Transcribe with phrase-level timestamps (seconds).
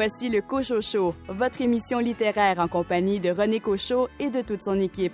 [0.00, 4.62] Voici le Cochot Show, votre émission littéraire en compagnie de René Cochot et de toute
[4.62, 5.12] son équipe.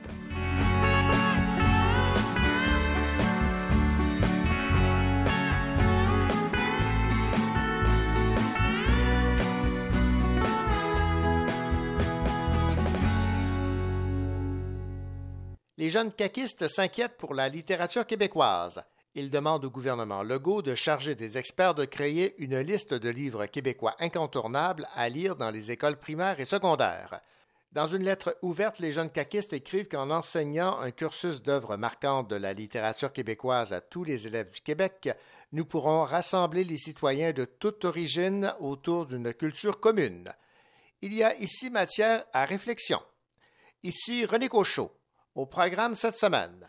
[15.79, 18.85] Les jeunes caquistes s'inquiètent pour la littérature québécoise.
[19.17, 23.47] Ils demandent au gouvernement Legault de charger des experts de créer une liste de livres
[23.47, 27.21] québécois incontournables à lire dans les écoles primaires et secondaires.
[27.71, 32.37] Dans une lettre ouverte, les jeunes caquistes écrivent qu'en enseignant un cursus d'œuvres marquantes de
[32.37, 35.09] la littérature québécoise à tous les élèves du Québec,
[35.53, 40.33] nous pourrons rassembler les citoyens de toute origine autour d'une culture commune.
[41.03, 43.01] Il y a ici matière à réflexion.
[43.85, 44.91] Ici René Cochot.
[45.37, 46.69] Au programme cette semaine,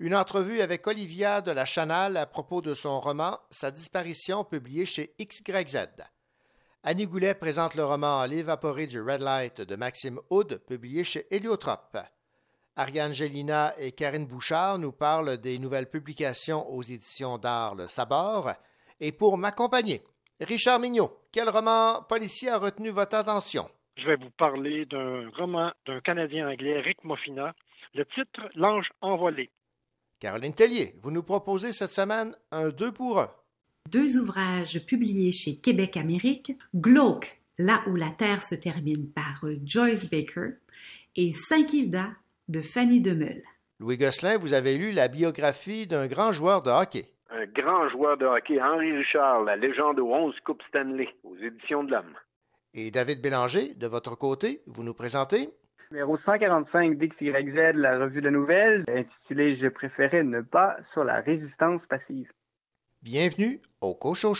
[0.00, 4.84] une entrevue avec Olivia de la Chanal à propos de son roman Sa disparition publié
[4.86, 5.88] chez XYZ.
[6.84, 11.98] Annie Goulet présente le roman L'évaporé du Red Light de Maxime Houd, publié chez Héliotrope.
[12.76, 18.52] Ariane Gélina et Karine Bouchard nous parlent des nouvelles publications aux éditions d'art Le Sabord.
[19.00, 20.02] Et pour m'accompagner,
[20.40, 23.68] Richard Mignot, quel roman policier a retenu votre attention?
[23.96, 27.52] Je vais vous parler d'un roman d'un Canadien anglais, Rick Moffina,
[27.94, 29.50] le titre L'ange envolé.
[30.20, 33.30] Caroline Tellier, vous nous proposez cette semaine un deux pour un.
[33.88, 40.10] Deux ouvrages publiés chez Québec Amérique, Glauque, là où la Terre se termine par Joyce
[40.10, 40.54] Baker,
[41.14, 42.10] et Saint-Kilda
[42.48, 43.44] de Fanny Demeule.
[43.78, 47.06] Louis Gosselin, vous avez lu la biographie d'un grand joueur de hockey.
[47.30, 51.84] Un grand joueur de hockey, Henri Richard, la légende aux 11 Coupes Stanley, aux éditions
[51.84, 52.14] de l'Homme.
[52.74, 55.50] Et David Bélanger, de votre côté, vous nous présentez
[55.90, 61.86] Numéro 145 d'XYZ, la revue de nouvelles, intitulée Je préférais ne pas sur la résistance
[61.86, 62.30] passive.
[63.00, 64.34] Bienvenue au Cochon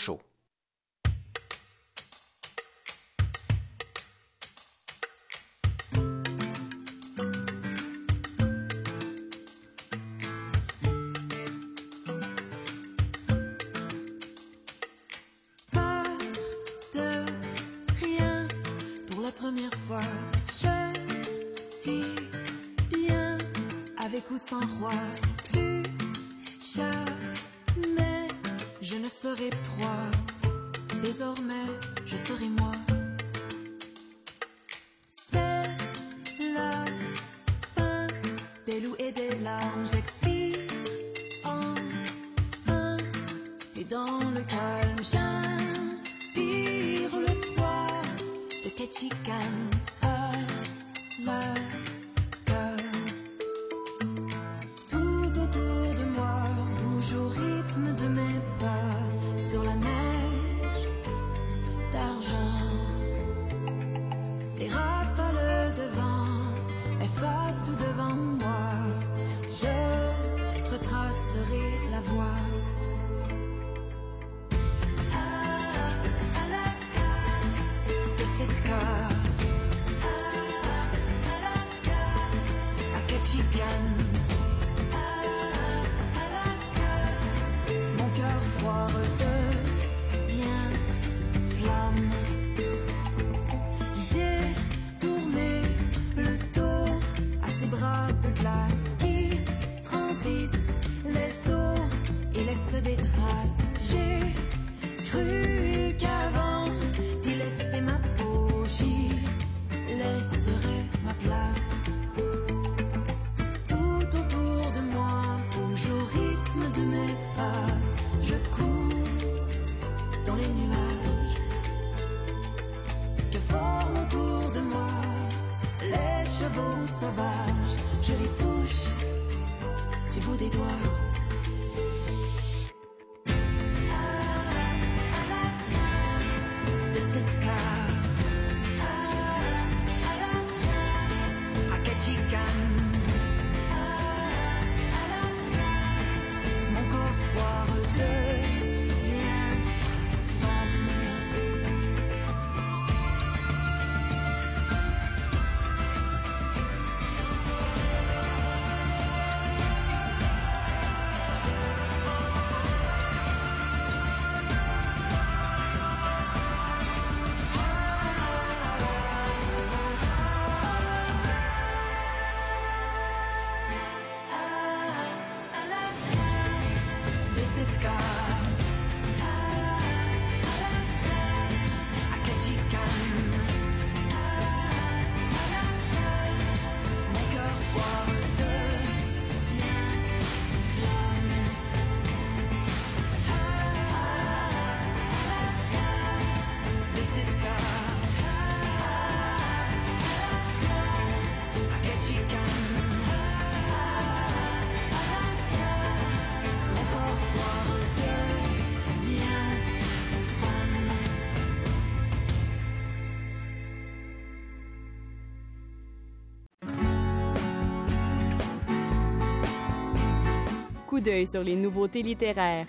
[220.99, 222.65] Coup d'œil sur les nouveautés littéraires.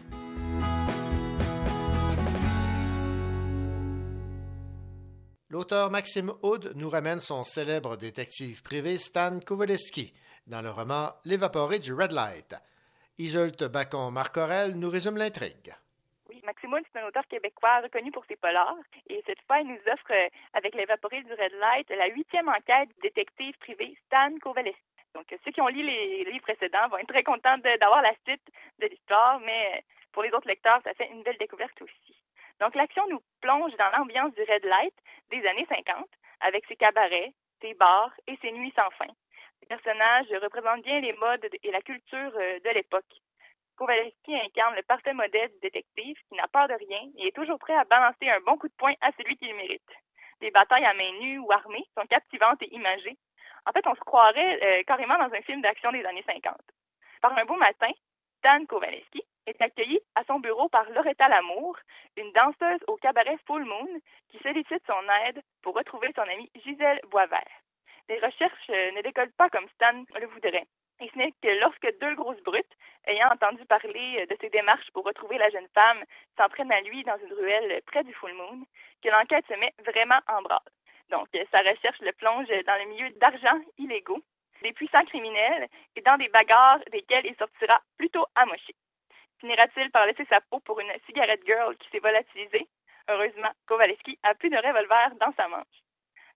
[5.49, 10.15] L'auteur Maxime Houd nous ramène son célèbre détective privé Stan Kowaleski
[10.47, 12.55] dans le roman L'évaporé du Red Light.
[13.19, 15.75] Isolte Bacon-Marcorel nous résume l'intrigue.
[16.29, 18.77] Oui, Maxime Wood, c'est un auteur québécois reconnu pour ses polars.
[19.09, 22.91] Et cette fois, il nous offre, euh, avec l'évaporé du Red Light, la huitième enquête
[22.95, 24.90] du détective privé Stan Kowaleski.
[25.15, 28.47] Donc, ceux qui ont lu les livres précédents vont être très contents d'avoir la suite
[28.79, 29.81] de l'histoire, mais euh,
[30.13, 32.17] pour les autres lecteurs, ça fait une belle découverte aussi.
[32.61, 34.95] Donc, l'action nous plonge dans l'ambiance du Red Light
[35.31, 36.09] des années 50,
[36.41, 39.13] avec ses cabarets, ses bars et ses nuits sans fin.
[39.63, 43.21] Les personnages représentent bien les modes et la culture euh, de l'époque.
[43.77, 47.59] Kowalski incarne le parfait modèle du détective qui n'a peur de rien et est toujours
[47.59, 49.91] prêt à balancer un bon coup de poing à celui qui le mérite.
[50.43, 53.17] Les batailles à main nue ou armées sont captivantes et imagées.
[53.71, 56.57] En fait, on se croirait euh, carrément dans un film d'action des années 50.
[57.23, 57.93] Par un beau matin,
[58.39, 61.77] Stan Kowalski est accueilli à son bureau par Loretta Lamour,
[62.17, 63.89] une danseuse au cabaret Full Moon
[64.29, 67.63] qui sollicite son aide pour retrouver son amie Gisèle Boisvert.
[68.09, 70.67] Les recherches euh, ne décollent pas comme Stan le voudrait.
[70.99, 72.77] Et ce n'est que lorsque deux grosses brutes,
[73.07, 76.03] ayant entendu parler euh, de ses démarches pour retrouver la jeune femme,
[76.37, 78.67] s'entraînent à lui dans une ruelle près du Full Moon,
[79.01, 80.59] que l'enquête se met vraiment en branle.
[81.11, 84.23] Donc, euh, sa recherche le plonge dans le milieu d'argent illégaux,
[84.63, 88.75] des puissants criminels et dans des bagarres desquelles il sortira plutôt amoché.
[89.41, 92.69] Finira-t-il par laisser sa peau pour une cigarette girl qui s'est volatilisée?
[93.09, 95.65] Heureusement, Kowalski a plus de revolver dans sa manche.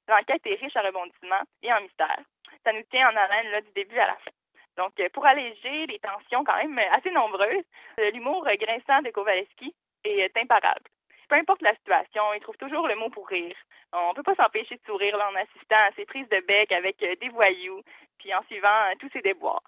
[0.09, 2.25] L'enquête est riche en rebondissements et en mystères.
[2.65, 4.31] Ça nous tient en haleine du début à la fin.
[4.77, 7.65] Donc, euh, pour alléger les tensions quand même euh, assez nombreuses,
[8.01, 10.91] euh, l'humour euh, grinçant de Kowalski est euh, imparable.
[11.29, 13.57] Peu importe la situation, il trouve toujours le mot pour rire.
[13.93, 17.03] On ne peut pas s'empêcher de sourire en assistant à ses prises de bec avec
[17.03, 17.83] euh, des voyous,
[18.19, 19.63] puis en suivant euh, tous ses déboires.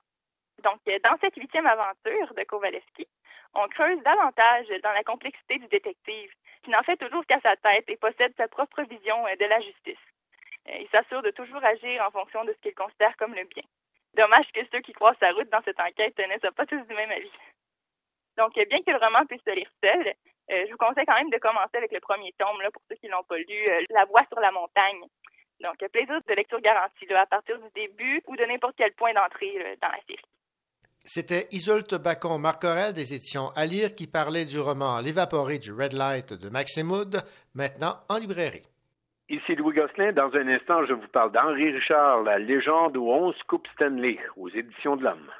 [0.62, 3.06] Donc, euh, dans cette huitième aventure de Kowalski,
[3.54, 6.30] on creuse davantage dans la complexité du détective,
[6.62, 10.04] qui n'en fait toujours qu'à sa tête et possède sa propre vision de la justice.
[10.68, 13.62] Il s'assure de toujours agir en fonction de ce qu'il considère comme le bien.
[14.14, 16.94] Dommage que ceux qui croisent sa route dans cette enquête ne soient pas tous du
[16.94, 17.30] même avis.
[18.36, 20.12] Donc, bien que le roman puisse se lire seul,
[20.50, 22.96] euh, je vous conseille quand même de commencer avec le premier tome, là, pour ceux
[22.96, 25.02] qui l'ont pas lu, euh, La voix sur la montagne.
[25.60, 28.92] Donc, euh, plaisir de lecture garanti, là, à partir du début ou de n'importe quel
[28.92, 30.22] point d'entrée dans la série.
[31.04, 36.32] C'était Isolte Bacon-Marcorel des éditions À lire qui parlait du roman L'évaporé du Red Light
[36.32, 37.22] de Maxime Hood,
[37.54, 38.66] maintenant en librairie.
[39.28, 40.12] Ici Louis Gosselin.
[40.12, 44.48] Dans un instant, je vous parle d'Henri Richard, la légende aux 11 coupes Stanley, aux
[44.48, 45.30] éditions de l'Homme.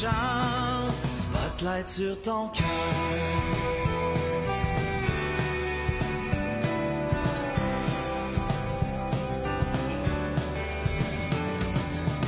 [0.00, 0.98] Chance.
[1.16, 2.66] Spotlight sur ton cœur.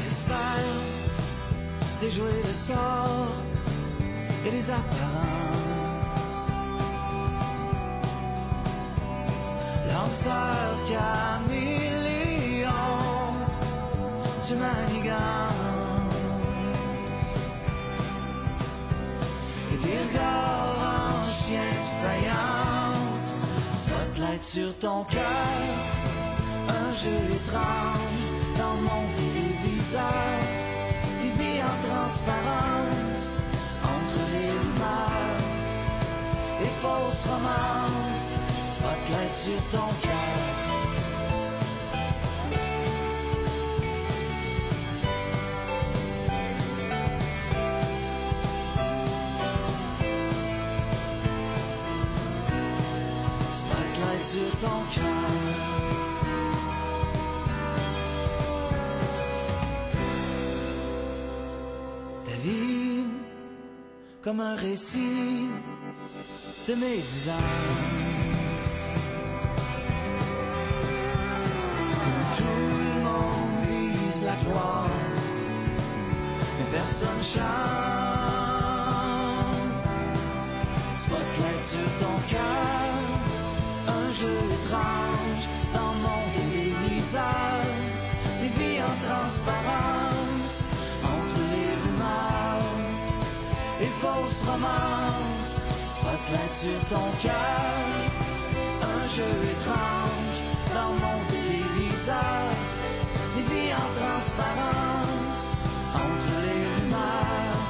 [0.07, 0.81] Espère
[2.01, 3.35] déjouer le sort
[4.47, 5.31] et les apparences.
[9.93, 12.71] Lanceur caméléon,
[14.47, 15.80] tu manigances.
[19.91, 23.35] Regards en chien de faïence.
[23.75, 25.23] Spotlight sur ton cœur,
[26.69, 28.23] un jeu étrange
[28.57, 30.39] dans mon téléviseur.
[31.39, 33.37] Vies en transparence
[33.83, 35.41] entre les rumeurs
[36.61, 38.35] et fausses romances.
[38.69, 40.50] Spotlight sur ton cœur.
[54.61, 55.01] Ton
[64.23, 65.49] comme un récit
[66.69, 67.37] de médisance.
[72.37, 74.91] Tout le monde vise la gloire,
[76.59, 77.81] mais personne chante.
[84.71, 87.61] Dans mon téléviseur,
[88.41, 90.65] des vies en transparence
[91.03, 92.63] entre les rumeurs
[93.81, 95.55] et fausses romances.
[95.89, 97.73] Spotlight sur ton cœur,
[98.83, 100.39] un jeu étrange
[100.73, 102.47] dans mon téléviseur,
[103.35, 105.43] des vies en transparence
[105.95, 107.61] entre les rumeurs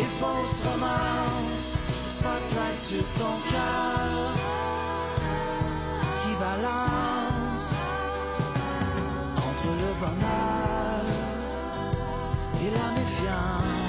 [0.00, 1.76] et fausses romances.
[2.08, 4.31] Spotlight sur ton cœur
[13.22, 13.81] la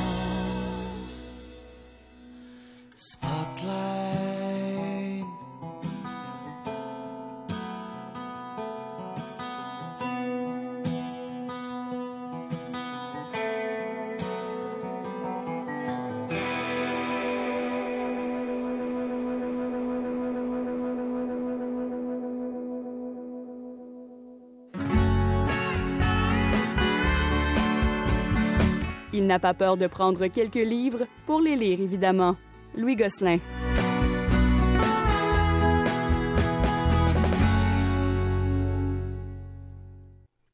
[29.24, 32.36] Il n'a pas peur de prendre quelques livres pour les lire, évidemment.
[32.76, 33.38] Louis Gosselin.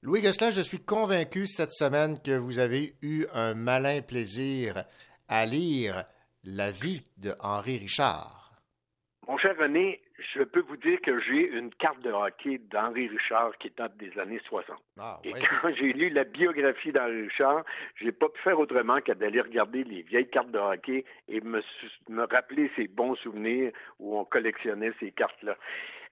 [0.03, 4.83] Louis Gosselin, je suis convaincu cette semaine que vous avez eu un malin plaisir
[5.27, 6.03] à lire
[6.43, 8.53] La vie de Henri Richard.
[9.27, 9.99] Mon cher René,
[10.35, 14.17] je peux vous dire que j'ai une carte de hockey d'Henri Richard qui date des
[14.19, 14.77] années 60.
[14.97, 15.41] Ah, Et oui.
[15.61, 17.63] quand j'ai lu la biographie d'Henri Richard,
[17.95, 21.61] j'ai pas pu faire autrement que d'aller regarder les vieilles cartes de hockey et me,
[22.09, 25.55] me rappeler ces bons souvenirs où on collectionnait ces cartes-là.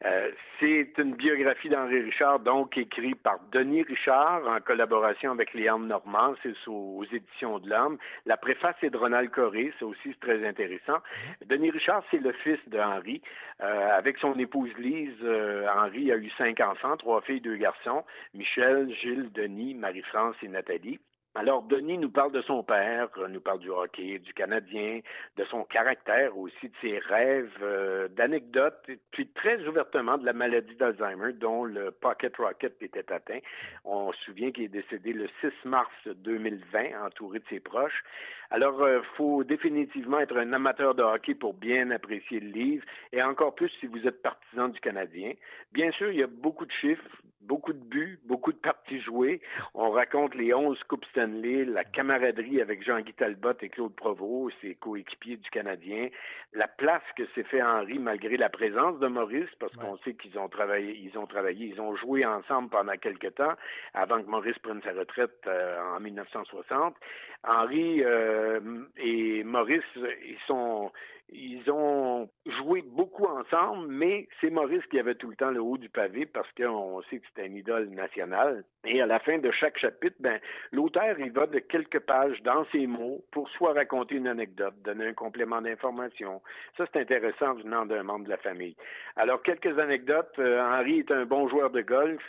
[0.06, 5.80] Euh, c'est une biographie d'Henri Richard, donc écrite par Denis Richard en collaboration avec Léon
[5.80, 7.98] Normand, c'est aux éditions de l'Homme.
[8.28, 10.98] La préface est de Ronald Coré, ça aussi c'est très intéressant.
[11.46, 13.22] Denis Richard, c'est le fils de Henri.
[13.64, 18.04] Euh, avec son épouse Lise, euh, Henri a eu cinq enfants, trois filles, deux garçons,
[18.36, 21.00] Michel, Gilles, Denis, Marie-France et Nathalie.
[21.40, 25.02] Alors, Denis nous parle de son père, euh, nous parle du hockey, du Canadien,
[25.36, 30.74] de son caractère aussi, de ses rêves, euh, d'anecdotes, puis très ouvertement de la maladie
[30.78, 33.38] d'Alzheimer dont le Pocket Rocket était atteint.
[33.86, 38.04] On se souvient qu'il est décédé le 6 mars 2020, entouré de ses proches.
[38.50, 43.22] Alors, il faut définitivement être un amateur de hockey pour bien apprécier le livre, et
[43.22, 45.34] encore plus si vous êtes partisan du Canadien.
[45.72, 47.04] Bien sûr, il y a beaucoup de chiffres,
[47.42, 49.42] beaucoup de buts, beaucoup de parties jouées.
[49.74, 54.76] On raconte les 11 Coupes Stanley, la camaraderie avec Jean-Guy Talbot et Claude Provost, ses
[54.76, 56.10] coéquipiers du Canadien,
[56.54, 60.38] la place que s'est fait Henri malgré la présence de Maurice, parce qu'on sait qu'ils
[60.38, 63.54] ont travaillé, ils ont travaillé, ils ont joué ensemble pendant quelque temps,
[63.94, 66.96] avant que Maurice prenne sa retraite euh, en 1960.
[67.44, 68.60] Henri euh,
[68.98, 70.92] et Maurice, ils sont
[71.30, 75.78] ils ont joué beaucoup ensemble, mais c'est Maurice qui avait tout le temps le haut
[75.78, 78.64] du pavé parce qu'on sait que c'était une idole nationale.
[78.86, 80.40] Et à la fin de chaque chapitre, ben,
[80.72, 85.08] l'auteur, il va de quelques pages dans ses mots pour soit raconter une anecdote, donner
[85.08, 86.42] un complément d'information.
[86.78, 88.78] Ça, c'est intéressant venant d'un membre de la famille.
[89.18, 90.34] Alors, quelques anecdotes.
[90.40, 92.22] Euh, Henri est un bon joueur de golf.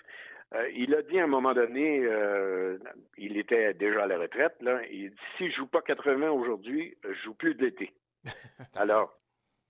[0.55, 2.79] Euh, il a dit à un moment donné, euh,
[3.19, 6.97] il était déjà à la retraite, là, il dit si je joue pas 80 aujourd'hui,
[7.05, 7.93] je joue plus de l'été.
[8.77, 9.13] Alors,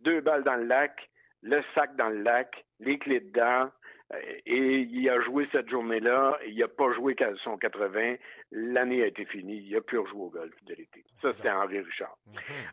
[0.00, 1.11] deux balles dans le lac,
[1.43, 3.71] le sac dans le lac, les clés dedans,
[4.12, 8.17] euh, et il a joué cette journée-là, il n'a pas joué qu'à son 80,
[8.52, 11.05] l'année a été finie, il n'a plus rejoué au golf de l'été.
[11.21, 12.17] Ça, c'était Henri Richard.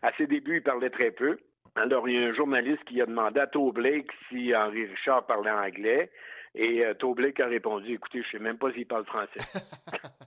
[0.01, 1.37] À ses débuts, il parlait très peu.
[1.75, 5.25] Alors, il y a un journaliste qui a demandé à Toe Blake si Henri Richard
[5.25, 6.09] parlait anglais.
[6.57, 9.39] Et euh, Blake a répondu, écoutez, je sais même pas s'il parle français.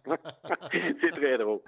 [0.73, 1.61] C'est très drôle.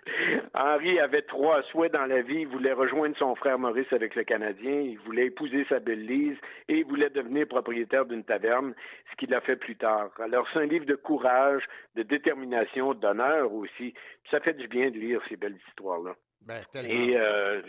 [0.54, 2.40] Henri avait trois souhaits dans la vie.
[2.40, 4.80] Il voulait rejoindre son frère Maurice avec le Canadien.
[4.80, 6.36] Il voulait épouser sa belle Lise
[6.68, 8.74] et il voulait devenir propriétaire d'une taverne,
[9.10, 10.10] ce qu'il a fait plus tard.
[10.18, 11.62] Alors, c'est un livre de courage,
[11.96, 13.94] de détermination, d'honneur aussi.
[14.30, 16.14] Ça fait du bien de lire ces belles histoires-là.
[16.46, 16.62] Ben.
[16.74, 17.60] Et euh,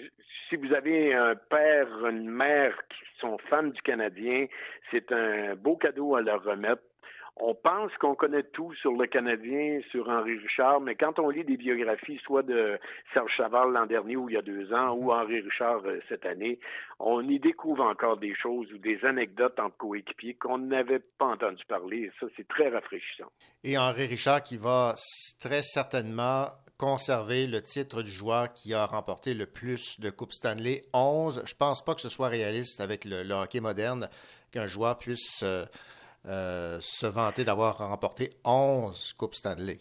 [0.49, 4.47] si vous avez un père, une mère qui sont fans du Canadien,
[4.91, 6.81] c'est un beau cadeau à leur remettre.
[7.35, 11.43] on pense qu'on connaît tout sur le Canadien, sur Henri Richard, mais quand on lit
[11.43, 12.77] des biographies, soit de
[13.13, 16.25] Serge Chaval l'an dernier ou il y a deux ans, ou Henri Richard euh, cette
[16.25, 16.59] année,
[16.99, 21.63] on y découvre encore des choses ou des anecdotes entre coéquipiers qu'on n'avait pas entendu
[21.65, 21.97] parler.
[22.03, 23.31] Et ça, c'est très rafraîchissant.
[23.63, 24.95] Et Henri Richard qui va
[25.41, 26.47] très certainement
[26.81, 31.43] conserver le titre du joueur qui a remporté le plus de Coupes Stanley, 11.
[31.45, 34.09] Je pense pas que ce soit réaliste avec le, le hockey moderne
[34.49, 35.63] qu'un joueur puisse euh,
[36.25, 39.79] euh, se vanter d'avoir remporté 11 Coupes Stanley.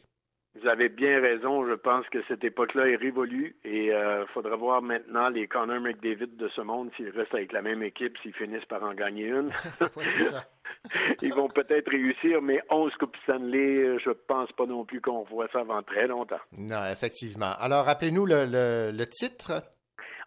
[0.54, 1.66] Vous avez bien raison.
[1.69, 6.37] Je pense que cette époque-là est révolue et il faudra voir maintenant les Connor McDavid
[6.37, 9.49] de ce monde s'ils restent avec la même équipe, s'ils finissent par en gagner une.
[9.97, 10.45] Ouais, ça.
[11.23, 15.25] Ils vont peut-être réussir, mais 11 Coupes Stanley, euh, je pense pas non plus qu'on
[15.25, 16.40] voit ça avant très longtemps.
[16.57, 17.52] Non, effectivement.
[17.59, 19.62] Alors, rappelez-nous le, le- le titre.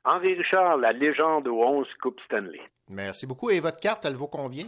[0.05, 2.59] Henri Richard, la légende aux 11 Coupes Stanley.
[2.89, 3.49] Merci beaucoup.
[3.49, 4.65] Et votre carte, elle vaut combien?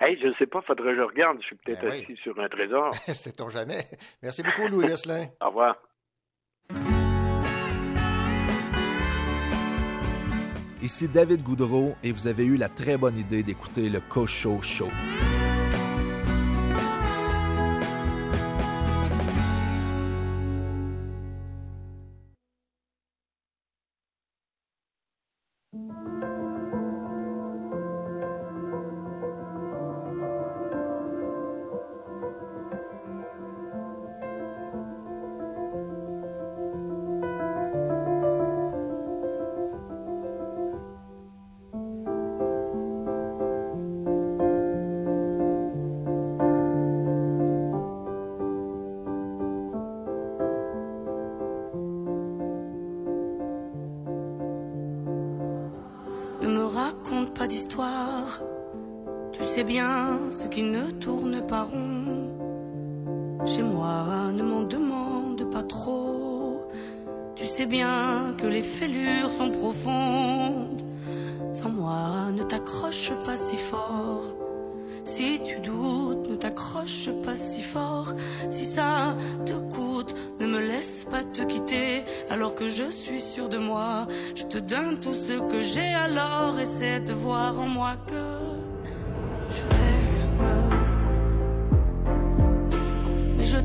[0.00, 1.38] Hey, je ne sais pas, faudrait que je regarde.
[1.40, 2.02] Je suis peut-être Ben oui.
[2.02, 2.94] assis sur un trésor.
[3.06, 3.84] C'était-on jamais?
[4.22, 5.26] Merci beaucoup, Louis Gosselin.
[5.40, 5.76] Au revoir.
[10.80, 14.88] Ici David Goudreau et vous avez eu la très bonne idée d'écouter le Cocho Show.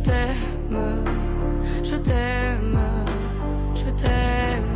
[0.03, 1.05] T'aime,
[1.83, 2.79] je t'aime,
[3.75, 4.69] je t'aime.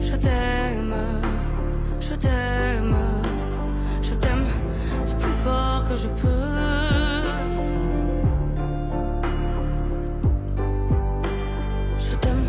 [0.00, 0.94] Je t'aime,
[2.00, 2.96] je t'aime,
[4.02, 4.46] je t'aime
[5.06, 7.22] du plus fort que je peux.
[11.98, 12.44] Je t'aime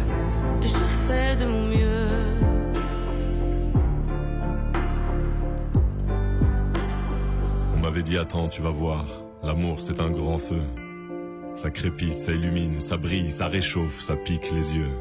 [0.63, 2.07] et je fais de mon mieux.
[7.73, 9.05] On m'avait dit attends, tu vas voir,
[9.43, 10.61] l'amour c'est un grand feu.
[11.55, 14.91] Ça crépite, ça illumine, ça brille, ça réchauffe, ça pique les yeux.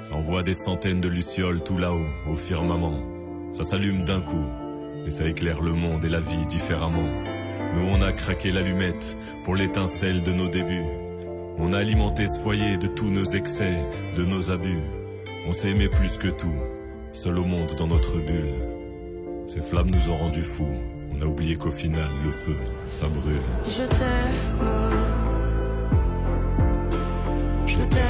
[0.00, 3.02] Ça envoie des centaines de lucioles tout là-haut, au firmament.
[3.52, 4.46] Ça s'allume d'un coup,
[5.06, 7.08] et ça éclaire le monde et la vie différemment.
[7.74, 10.86] Nous on a craqué l'allumette pour l'étincelle de nos débuts.
[11.58, 13.76] On a alimenté ce foyer de tous nos excès,
[14.16, 14.82] de nos abus.
[15.46, 16.62] On s'est aimé plus que tout,
[17.12, 18.54] seul au monde dans notre bulle.
[19.46, 20.78] Ces flammes nous ont rendus fous.
[21.12, 22.56] On a oublié qu'au final, le feu,
[22.90, 23.40] ça brûle.
[23.68, 24.34] Je t'aime,
[27.66, 28.07] je t'aime,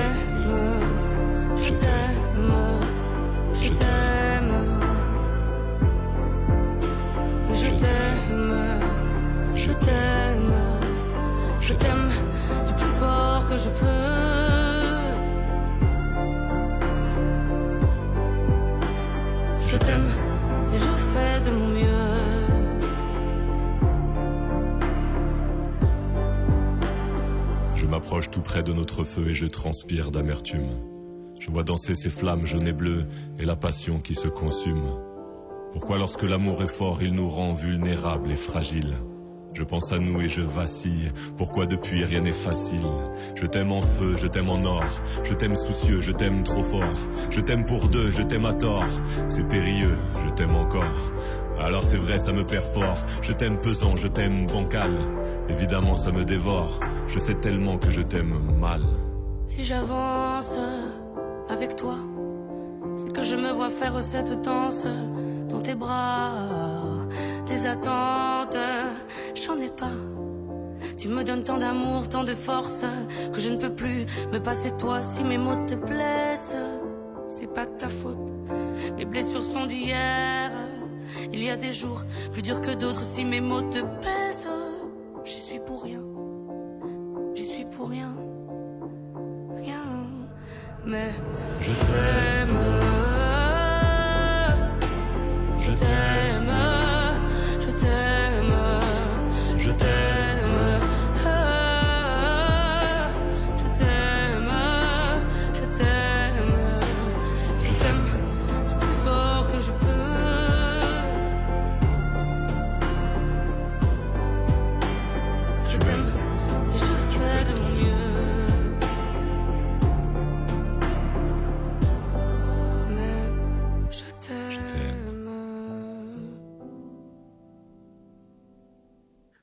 [29.26, 30.70] et je transpire d'amertume.
[31.40, 33.06] Je vois danser ces flammes jaunes et bleues
[33.38, 34.84] et la passion qui se consume.
[35.72, 38.96] Pourquoi lorsque l'amour est fort, il nous rend vulnérables et fragiles?
[39.54, 41.10] Je pense à nous et je vacille.
[41.36, 42.86] Pourquoi depuis rien n'est facile?
[43.34, 44.84] Je t'aime en feu, je t'aime en or.
[45.24, 46.82] Je t'aime soucieux, je t'aime trop fort.
[47.30, 48.86] Je t'aime pour deux, je t'aime à tort.
[49.26, 50.84] C'est périlleux, je t'aime encore.
[51.58, 52.98] Alors c'est vrai, ça me perd fort.
[53.20, 54.92] Je t'aime pesant, je t'aime bancal.
[55.48, 56.78] Évidemment, ça me dévore.
[57.08, 58.82] Je sais tellement que je t'aime mal.
[59.48, 60.58] Si j'avance
[61.48, 61.96] avec toi,
[62.96, 64.86] c'est que je me vois faire cette danse
[65.48, 66.46] dans tes bras.
[67.46, 68.58] Tes attentes,
[69.34, 69.96] j'en ai pas.
[70.98, 72.84] Tu me donnes tant d'amour, tant de force,
[73.32, 76.54] que je ne peux plus me passer de toi si mes mots te blessent.
[77.28, 78.18] C'est pas de ta faute,
[78.98, 80.52] mes blessures sont d'hier.
[81.32, 84.46] Il y a des jours plus durs que d'autres si mes mots te pèsent.
[85.24, 86.02] J'y suis pour rien.
[87.34, 88.14] J'y suis pour rien.
[88.14, 88.27] Rien.
[90.88, 91.12] Mais
[91.60, 92.56] je t'aime.
[95.60, 96.17] Je t'aime.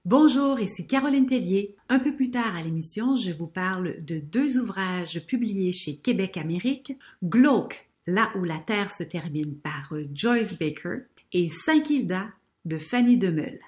[0.06, 1.76] Bonjour, ici Caroline Tellier.
[1.90, 6.38] Un peu plus tard à l'émission, je vous parle de deux ouvrages publiés chez Québec
[6.38, 12.28] Amérique, Glauque, là où la Terre se termine par euh, Joyce Baker, et Saint-Kilda
[12.66, 13.60] de Fanny Demeule.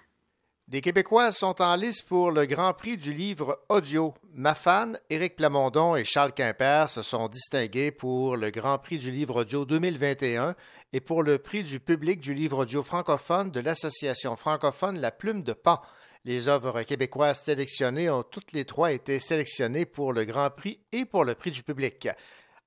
[0.67, 4.13] Des Québécois sont en lice pour le Grand Prix du livre audio.
[4.35, 9.41] Mafan, Éric Plamondon et Charles Quimper se sont distingués pour le Grand Prix du livre
[9.41, 10.53] audio 2021
[10.93, 15.41] et pour le prix du public du livre audio francophone de l'Association francophone La Plume
[15.41, 15.81] de Pan.
[16.25, 21.05] Les œuvres québécoises sélectionnées ont toutes les trois été sélectionnées pour le Grand Prix et
[21.05, 22.09] pour le prix du public.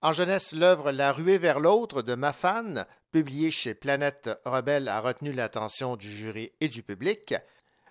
[0.03, 5.33] En jeunesse, l'œuvre La ruée vers l'autre de Mafan, publiée chez Planète Rebelle, a retenu
[5.33, 7.35] l'attention du jury et du public.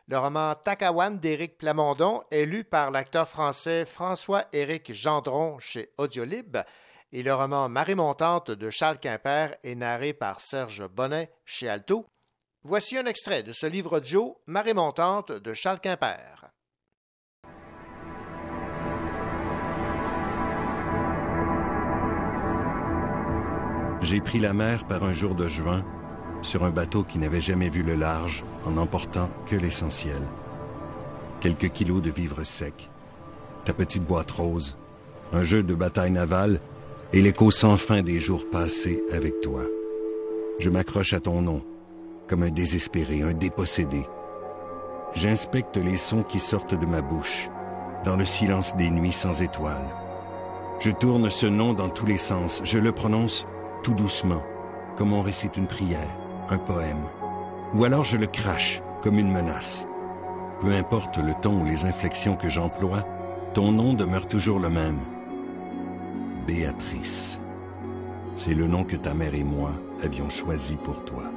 [0.08, 6.58] Le roman Takawan d'Éric Plamondon est lu par l'acteur français François-Éric Gendron chez Audiolib
[7.12, 12.08] et le roman Marée montante de Charles Quimper est narré par Serge Bonnet chez Alto.
[12.65, 16.52] Voici un extrait de ce livre audio Marée montante de Charles Quimper.
[24.02, 25.86] J'ai pris la mer par un jour de juin
[26.41, 30.22] sur un bateau qui n'avait jamais vu le large en n'emportant que l'essentiel.
[31.39, 32.89] Quelques kilos de vivres secs,
[33.63, 34.78] ta petite boîte rose,
[35.32, 36.60] un jeu de bataille navale
[37.13, 39.63] et l'écho sans fin des jours passés avec toi.
[40.60, 41.63] Je m'accroche à ton nom,
[42.30, 44.08] comme un désespéré, un dépossédé.
[45.15, 47.50] J'inspecte les sons qui sortent de ma bouche,
[48.06, 49.89] dans le silence des nuits sans étoiles.
[50.80, 53.48] Je tourne ce nom dans tous les sens, je le prononce
[53.84, 54.44] tout doucement,
[54.96, 56.08] comme on récite une prière,
[56.50, 57.02] un poème.
[57.74, 59.88] Ou alors je le crache comme une menace.
[60.62, 63.06] Peu importe le ton ou les inflexions que j'emploie,
[63.56, 65.00] ton nom demeure toujours le même.
[66.46, 67.39] Béatrice.
[68.38, 69.72] C'est le nom que ta mère et moi
[70.04, 71.29] avions choisi pour toi.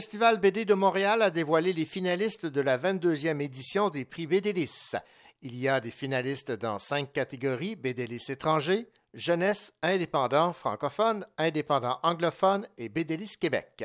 [0.00, 4.26] Le Festival BD de Montréal a dévoilé les finalistes de la 22e édition des prix
[4.26, 4.96] BDLIS.
[5.42, 12.66] Il y a des finalistes dans cinq catégories BDLIS étrangers, jeunesse, indépendant francophone, indépendant anglophone
[12.78, 13.84] et BDLIS Québec.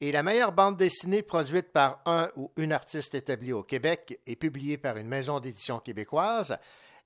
[0.00, 4.36] Et la meilleure bande dessinée produite par un ou une artiste établie au Québec et
[4.36, 6.56] publiée par une maison d'édition québécoise.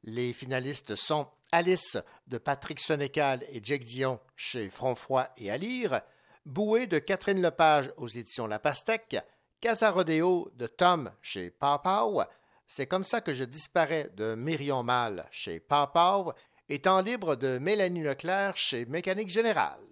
[0.04, 6.02] Les finalistes sont Alice de Patrick Sénécal et Jake Dion chez Frontfroid et Alire.
[6.44, 9.16] Bouée de Catherine Lepage aux éditions La Pastèque,
[9.60, 12.22] Casarodeo de Tom chez Papaw,
[12.66, 16.32] C'est comme ça que je disparais de Myrion Mal chez Papaw,
[16.68, 19.91] et Temps libre de Mélanie Leclerc chez Mécanique Générale.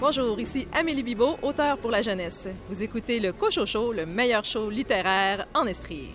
[0.00, 2.48] Bonjour, ici Amélie Bibot, auteure pour la jeunesse.
[2.70, 6.08] Vous écoutez le Cochocho, le meilleur show littéraire en Estrie.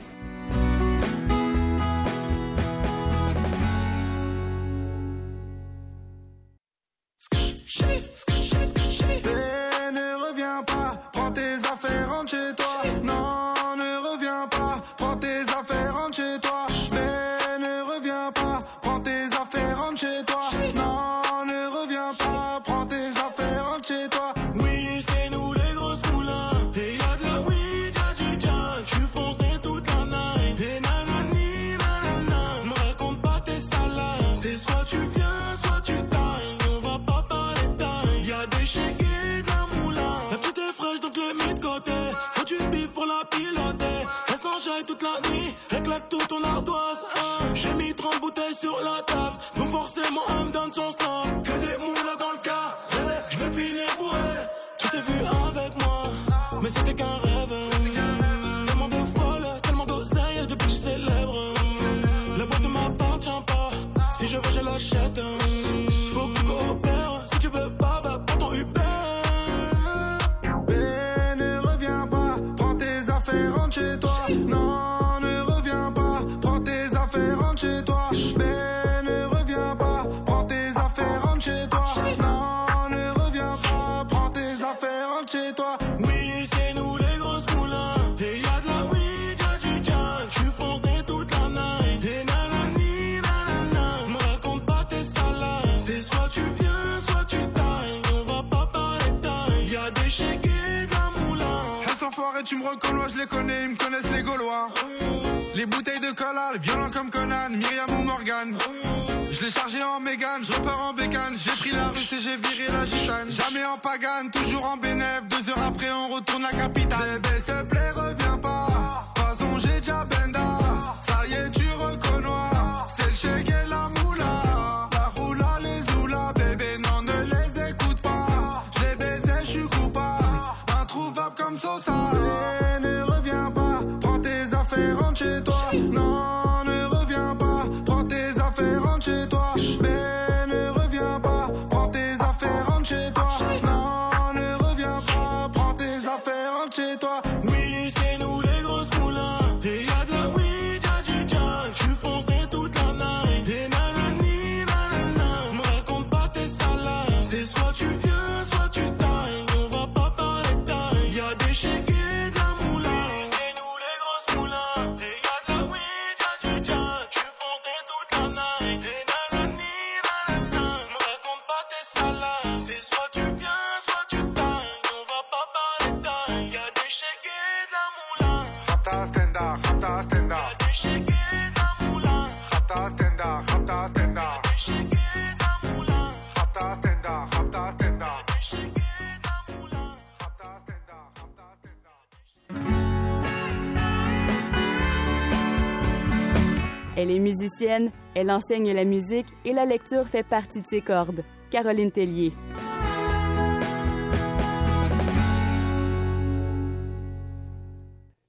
[197.36, 201.24] Musicienne, elle enseigne la musique et la lecture fait partie de ses cordes.
[201.52, 202.32] Caroline Tellier.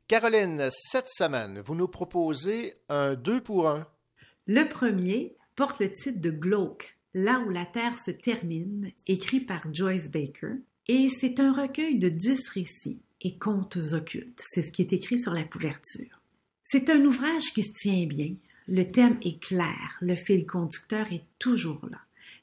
[0.09, 3.87] Caroline, cette semaine, vous nous proposez un deux pour un.
[4.47, 9.62] Le premier porte le titre de Glauque, Là où la Terre se termine, écrit par
[9.73, 14.42] Joyce Baker, et c'est un recueil de dix récits et contes occultes.
[14.53, 16.21] C'est ce qui est écrit sur la couverture.
[16.62, 18.35] C'est un ouvrage qui se tient bien.
[18.68, 21.98] Le thème est clair, le fil conducteur est toujours là.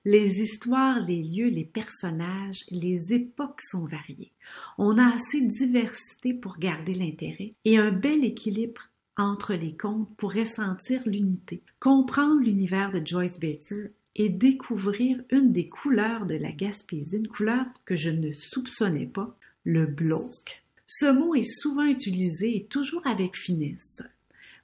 [0.06, 4.32] Les histoires, les lieux, les personnages, les époques sont variées.
[4.78, 10.10] On a assez de diversité pour garder l'intérêt et un bel équilibre entre les contes
[10.18, 16.52] pour ressentir l'unité, comprendre l'univers de Joyce Baker et découvrir une des couleurs de la
[16.52, 20.64] Gaspésie, une couleur que je ne soupçonnais pas, le glauque.
[20.86, 24.02] Ce mot est souvent utilisé et toujours avec finesse.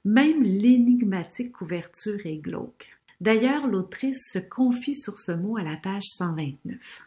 [0.04, 2.88] Même l'énigmatique couverture est glauque.
[3.20, 7.02] D'ailleurs, l'autrice se confie sur ce mot à la page 129.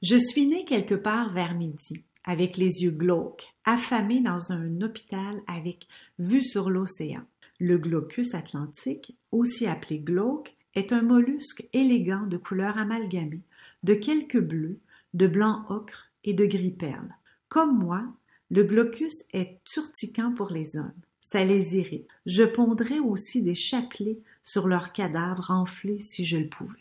[0.00, 5.40] Je suis née quelque part vers midi, avec les yeux glauques, affamée dans un hôpital
[5.48, 5.88] avec
[6.20, 7.24] vue sur l'océan.
[7.58, 13.42] Le glaucus atlantique, aussi appelé glauque, est un mollusque élégant de couleurs amalgamées,
[13.82, 14.78] de quelques bleus,
[15.14, 17.12] de blanc ocre et de gris perle.
[17.48, 18.04] Comme moi,
[18.50, 20.92] le glaucus est urticant pour les hommes.
[21.34, 22.06] Ça les irrite.
[22.26, 26.78] Je pondrais aussi des chapelets sur leurs cadavres enflés si je le pouvais.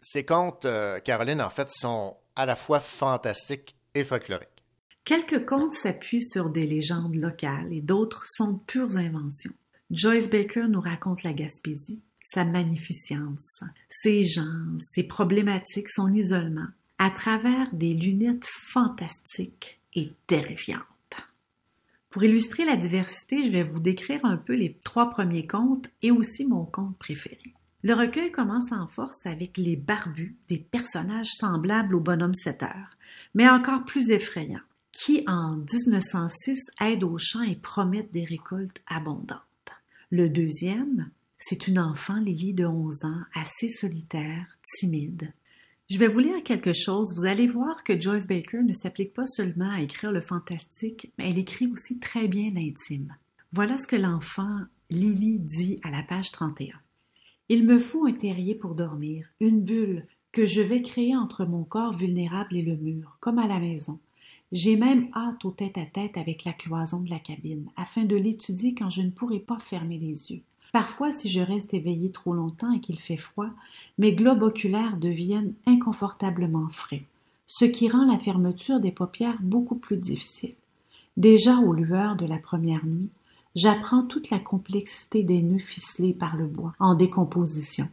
[0.00, 4.64] Ces contes, euh, Caroline, en fait, sont à la fois fantastiques et folkloriques.
[5.04, 9.54] Quelques contes s'appuient sur des légendes locales et d'autres sont de pures inventions.
[9.92, 16.66] Joyce Baker nous raconte la Gaspésie, sa magnificence, ses gens, ses problématiques, son isolement,
[16.98, 20.97] à travers des lunettes fantastiques et terrifiantes.
[22.10, 26.10] Pour illustrer la diversité, je vais vous décrire un peu les trois premiers contes et
[26.10, 27.54] aussi mon conte préféré.
[27.82, 32.96] Le recueil commence en force avec les barbus, des personnages semblables au bonhomme 7 heures,
[33.34, 34.58] mais encore plus effrayants,
[34.90, 39.42] qui en 1906 aident aux champs et promettent des récoltes abondantes.
[40.10, 44.46] Le deuxième, c'est une enfant, Lily, de 11 ans, assez solitaire,
[44.78, 45.32] timide.
[45.90, 47.14] Je vais vous lire quelque chose.
[47.16, 51.30] Vous allez voir que Joyce Baker ne s'applique pas seulement à écrire le fantastique, mais
[51.30, 53.16] elle écrit aussi très bien l'intime.
[53.52, 54.60] Voilà ce que l'enfant
[54.90, 56.74] Lily dit à la page 31.
[57.48, 61.64] Il me faut un terrier pour dormir, une bulle que je vais créer entre mon
[61.64, 63.98] corps vulnérable et le mur, comme à la maison.
[64.52, 68.90] J'ai même hâte au tête-à-tête avec la cloison de la cabine, afin de l'étudier quand
[68.90, 70.42] je ne pourrai pas fermer les yeux.
[70.72, 73.50] Parfois, si je reste éveillé trop longtemps et qu'il fait froid,
[73.96, 77.04] mes globes oculaires deviennent inconfortablement frais,
[77.46, 80.54] ce qui rend la fermeture des paupières beaucoup plus difficile.
[81.16, 83.08] Déjà aux lueurs de la première nuit,
[83.56, 87.88] j'apprends toute la complexité des nœuds ficelés par le bois en décomposition,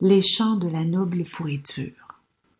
[0.00, 1.92] les chants de la noble pourriture.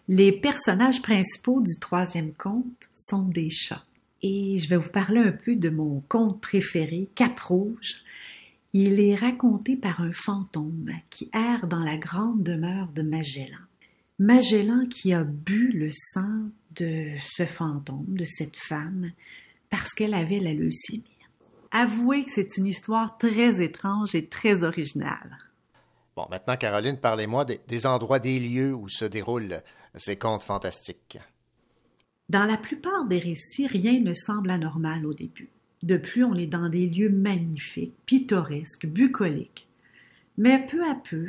[0.08, 3.84] Les personnages principaux du troisième conte sont des chats.
[4.22, 8.02] Et je vais vous parler un peu de mon conte préféré, Cap Rouge,
[8.72, 13.58] il est raconté par un fantôme qui erre dans la grande demeure de Magellan.
[14.18, 19.10] Magellan qui a bu le sang de ce fantôme, de cette femme,
[19.70, 21.04] parce qu'elle avait la leucémie.
[21.72, 25.38] Avouez que c'est une histoire très étrange et très originale.
[26.16, 29.62] Bon, maintenant, Caroline, parlez-moi des, des endroits, des lieux où se déroulent
[29.94, 31.18] ces contes fantastiques.
[32.28, 35.50] Dans la plupart des récits, rien ne semble anormal au début.
[35.82, 39.66] De plus, on est dans des lieux magnifiques, pittoresques, bucoliques.
[40.36, 41.28] Mais peu à peu,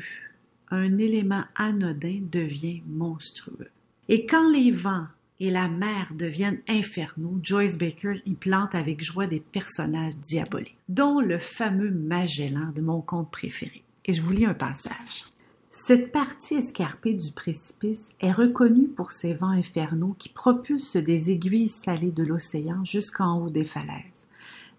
[0.69, 3.69] un élément anodin devient monstrueux.
[4.09, 5.07] Et quand les vents
[5.39, 11.19] et la mer deviennent infernaux, Joyce Baker y plante avec joie des personnages diaboliques, dont
[11.19, 13.83] le fameux Magellan de mon conte préféré.
[14.05, 15.25] Et je vous lis un passage.
[15.71, 21.69] Cette partie escarpée du précipice est reconnue pour ses vents infernaux qui propulsent des aiguilles
[21.69, 24.20] salées de l'océan jusqu'en haut des falaises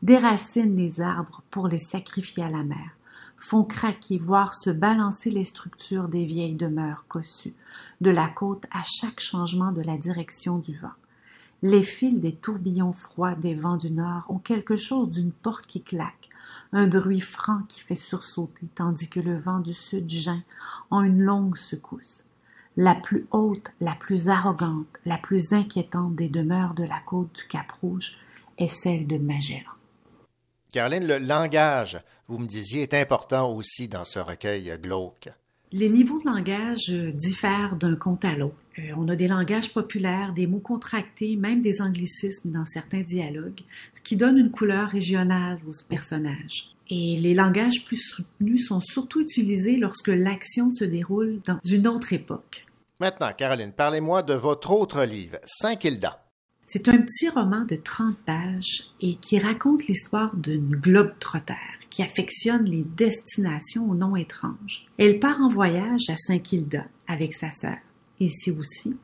[0.03, 2.91] déracinent les arbres pour les sacrifier à la mer,
[3.39, 7.55] font craquer, voire se balancer les structures des vieilles demeures cossues
[8.01, 10.93] de la côte à chaque changement de la direction du vent.
[11.63, 15.83] Les fils des tourbillons froids des vents du nord ont quelque chose d'une porte qui
[15.83, 16.29] claque,
[16.73, 20.43] un bruit franc qui fait sursauter, tandis que le vent du sud geint
[20.91, 22.25] en une longue secousse.
[22.77, 27.45] La plus haute, la plus arrogante, la plus inquiétante des demeures de la côte du
[27.47, 28.17] Cap Rouge
[28.59, 29.72] est celle de Magellan.
[30.73, 35.29] Caroline, le langage, vous me disiez, est important aussi dans ce recueil glauque.
[35.71, 38.57] Les niveaux de langage euh, diffèrent d'un conte à l'autre.
[38.79, 43.61] Euh, on a des langages populaires, des mots contractés, même des anglicismes dans certains dialogues,
[43.93, 46.75] ce qui donne une couleur régionale aux personnages.
[46.89, 52.15] Et les langages plus soutenus sont surtout utilisés lorsque l'action se déroule dans une autre
[52.15, 52.67] époque.
[52.99, 56.22] Maintenant, Caroline, parlez-moi de votre autre livre, Saint-Kilda.
[56.75, 61.53] C'est un petit roman de 30 pages et qui raconte l'histoire d'une globe-trotter
[61.91, 64.87] qui affectionne les destinations aux noms étranges.
[64.97, 67.77] Elle part en voyage à Saint-Kilda avec sa sœur.
[68.21, 68.97] Ici aussi,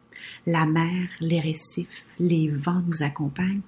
[0.47, 3.61] la mer, les récifs, les vents nous accompagnent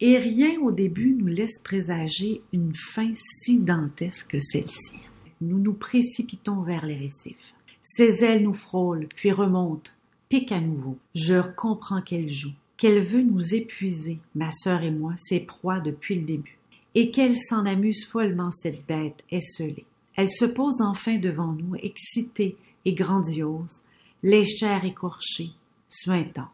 [0.00, 4.96] et rien au début nous laisse présager une fin si dantesque que celle-ci.
[5.42, 7.54] Nous nous précipitons vers les récifs.
[7.82, 9.90] Ses ailes nous frôlent, puis remontent,
[10.30, 10.96] piquent à nouveau.
[11.14, 16.16] Je comprends qu'elle joue, qu'elle veut nous épuiser, ma sœur et moi, ses proies depuis
[16.16, 16.58] le début
[16.94, 19.86] et qu'elle s'en amuse follement, cette bête esselée.
[20.16, 23.80] Elle se pose enfin devant nous, excitée et grandiose,
[24.22, 25.50] les chairs écorchées,
[25.88, 26.48] suintantes.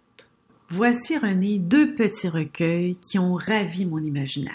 [0.71, 4.55] Voici, René, deux petits recueils qui ont ravi mon imaginaire,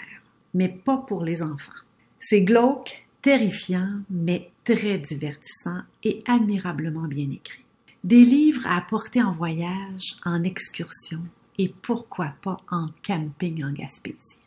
[0.54, 1.72] mais pas pour les enfants.
[2.18, 7.62] C'est glauque, terrifiant, mais très divertissant et admirablement bien écrit.
[8.02, 11.20] Des livres à apporter en voyage, en excursion
[11.58, 14.40] et pourquoi pas en camping en Gaspésie.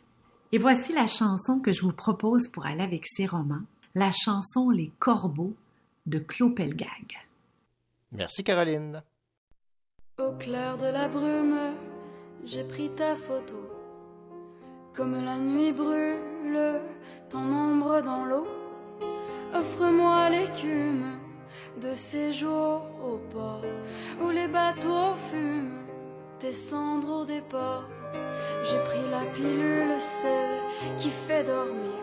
[0.52, 3.62] Et voici la chanson que je vous propose pour aller avec ces romans,
[3.94, 5.54] la chanson Les Corbeaux
[6.06, 7.18] de Claude Pelgag.
[8.12, 9.02] Merci Caroline.
[10.18, 11.74] Au clair de la brume,
[12.44, 13.70] j'ai pris ta photo.
[14.94, 16.80] Comme la nuit brûle
[17.28, 18.46] ton ombre dans l'eau,
[19.54, 21.18] offre-moi l'écume
[21.80, 23.64] de ces jours au port
[24.20, 25.89] où les bateaux fument
[26.40, 27.86] tes cendres au départ.
[28.64, 32.00] J'ai pris la pilule, celle qui fait dormir.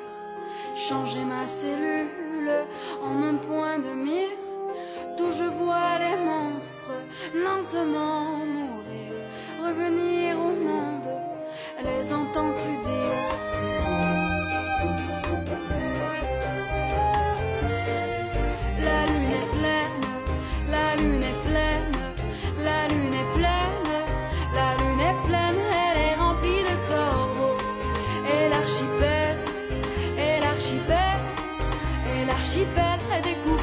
[0.75, 2.65] Changer ma cellule
[3.03, 4.37] en un point de mire,
[5.17, 6.93] d'où je vois les monstres
[7.33, 9.13] lentement mourir.
[9.65, 11.09] Revenir au monde,
[11.83, 12.96] les entends-tu dire?
[33.09, 33.56] 还得鼓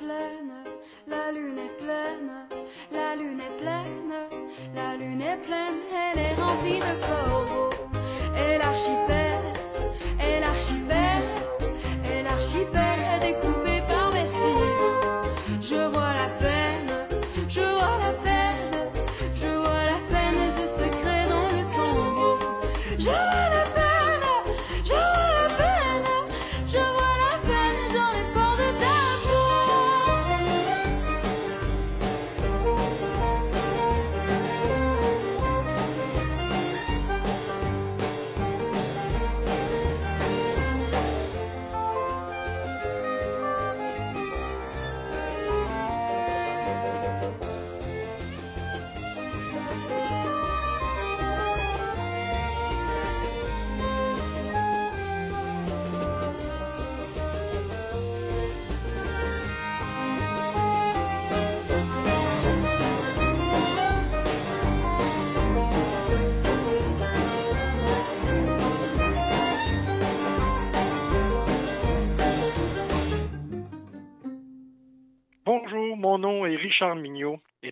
[0.00, 0.39] La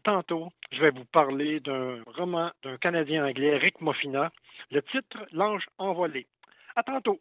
[0.08, 4.32] tantôt, je vais vous parler d'un roman d'un Canadien anglais, Rick Moffina.
[4.70, 6.26] Le titre, L'ange envolé.
[6.76, 7.20] À tantôt.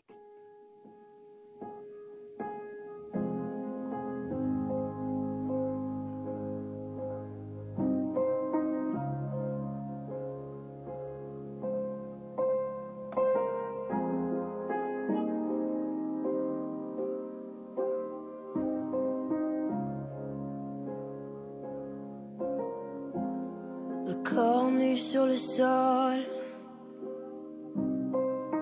[24.98, 26.20] Sur le sol.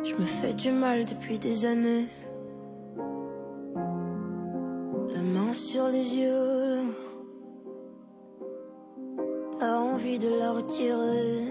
[0.04, 2.08] Je me fais du mal depuis des années.
[5.14, 6.82] La main sur les yeux.
[9.60, 11.48] Pas envie de la retirer.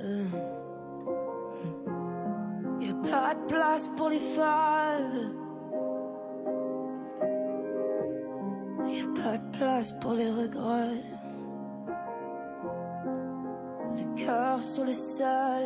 [0.00, 0.24] Euh.
[2.80, 5.32] Y a pas de place pour les femmes.
[8.86, 11.17] Y a pas de place pour les regrets.
[14.60, 15.64] Sur le sol.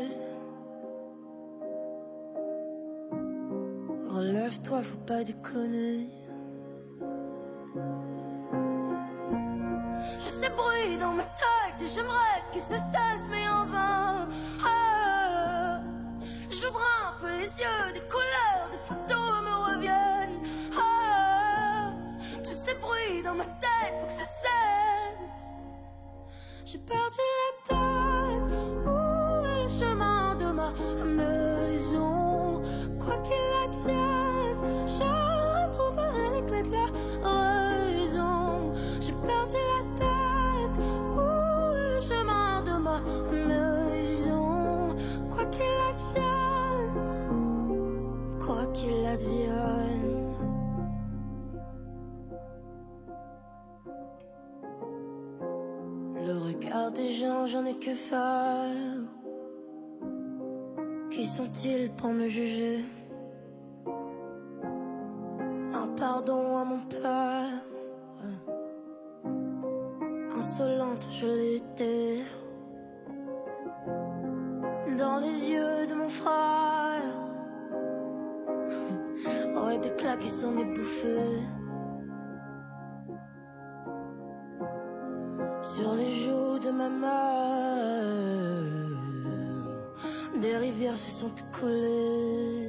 [4.08, 6.08] Relève-toi, faut pas déconner.
[10.24, 13.48] Je sais bruit dans ma tête et j'aimerais qu'il se cesse, mais
[57.85, 59.01] que faire?
[61.11, 62.85] Qui sont-ils pour me juger?
[65.74, 67.51] Un pardon à mon père.
[70.39, 72.18] Insolente, je l'étais.
[74.97, 77.03] Dans les yeux de mon frère.
[79.57, 81.61] Ouais, des claques qui sont ébouffées.
[90.41, 92.61] Des rivières se sont écoulées.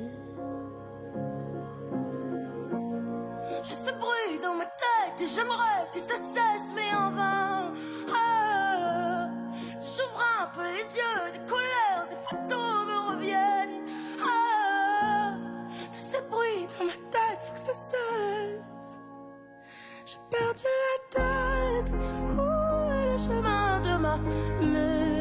[24.61, 25.12] 泪。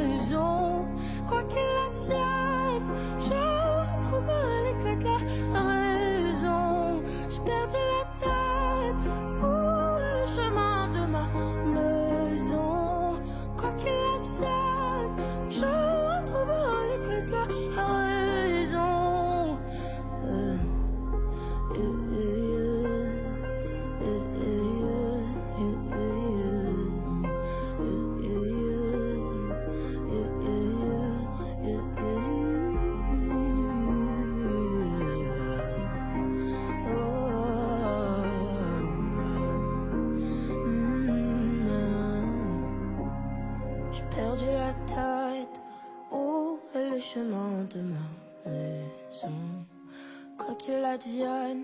[50.93, 51.63] Advienne,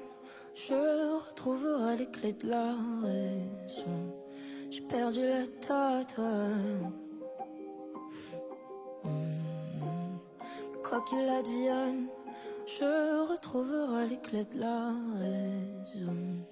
[0.55, 0.73] je
[1.27, 2.73] retrouverai les clés de la
[3.03, 4.15] raison.
[4.71, 6.17] J'ai perdu la tête.
[9.05, 10.19] Mm.
[10.83, 12.07] Quoi qu'il advienne,
[12.67, 16.47] je retrouverai les clés de la raison.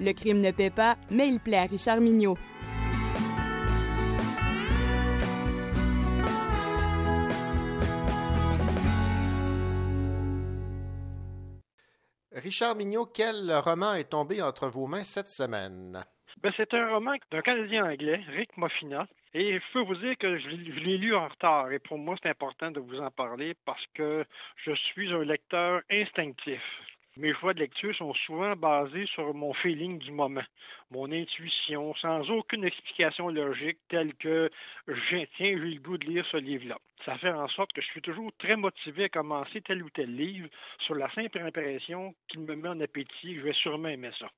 [0.00, 2.38] Le crime ne paie pas, mais il plaît à Richard Mignot.
[12.32, 16.02] Richard Mignot, quel roman est tombé entre vos mains cette semaine?
[16.42, 19.06] Ben, c'est un roman d'un Canadien anglais, Rick Moffina.
[19.34, 21.70] Et je peux vous dire que je l'ai lu en retard.
[21.70, 24.24] Et pour moi, c'est important de vous en parler parce que
[24.64, 26.62] je suis un lecteur instinctif.
[27.20, 30.40] Mes choix de lecture sont souvent basés sur mon feeling du moment,
[30.90, 34.50] mon intuition, sans aucune explication logique telle que
[34.86, 36.78] tiens, j'ai le goût de lire ce livre-là.
[37.04, 40.16] Ça fait en sorte que je suis toujours très motivé à commencer tel ou tel
[40.16, 40.48] livre
[40.78, 44.30] sur la simple impression qu'il me met en appétit, je vais sûrement aimer ça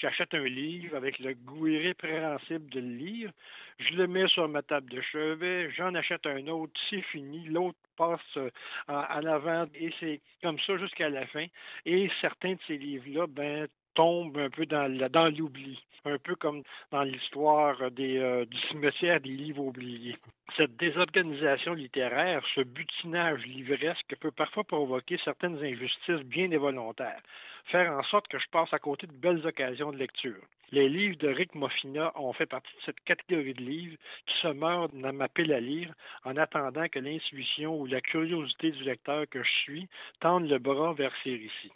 [0.00, 3.30] j'achète un livre avec le goût irrépréhensible de le lire,
[3.78, 7.78] je le mets sur ma table de chevet, j'en achète un autre, c'est fini, l'autre
[7.96, 8.50] passe euh,
[8.88, 11.46] en avant et c'est comme ça jusqu'à la fin.
[11.84, 16.62] Et certains de ces livres-là, ben, tombent un peu dans, l'oubli, un peu comme
[16.92, 20.16] dans l'histoire euh, du cimetière des livres oubliés.
[20.56, 27.22] Cette désorganisation littéraire, ce butinage livresque peut parfois provoquer certaines injustices bien involontaires
[27.66, 30.40] faire en sorte que je passe à côté de belles occasions de lecture.
[30.72, 33.96] Les livres de Rick Moffina ont fait partie de cette catégorie de livres
[34.26, 35.92] qui se meurent dans ma pile à lire
[36.24, 39.88] en attendant que l'intuition ou la curiosité du lecteur que je suis
[40.20, 41.72] tende le bras vers ces récits.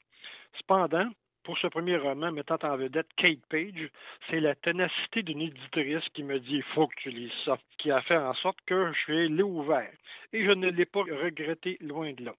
[0.58, 1.08] Cependant,
[1.44, 3.88] pour ce premier roman mettant en vedette Kate Page,
[4.28, 7.90] c'est la ténacité d'une éditrice qui me dit il faut que tu lises ça, qui
[7.90, 9.92] a fait en sorte que je suis l'ai ouvert.
[10.32, 12.34] Et je ne l'ai pas regretté loin de là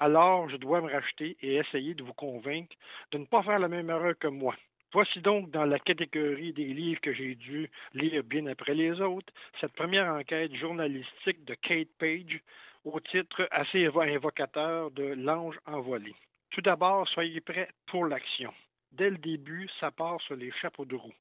[0.00, 2.76] alors je dois me racheter et essayer de vous convaincre
[3.10, 4.54] de ne pas faire la même erreur que moi.
[4.92, 9.32] Voici donc dans la catégorie des livres que j'ai dû lire bien après les autres,
[9.60, 12.40] cette première enquête journalistique de Kate Page
[12.84, 16.14] au titre assez invocateur de L'ange envolé.
[16.50, 18.52] Tout d'abord, soyez prêts pour l'action.
[18.92, 21.14] Dès le début, ça part sur les chapeaux de roue.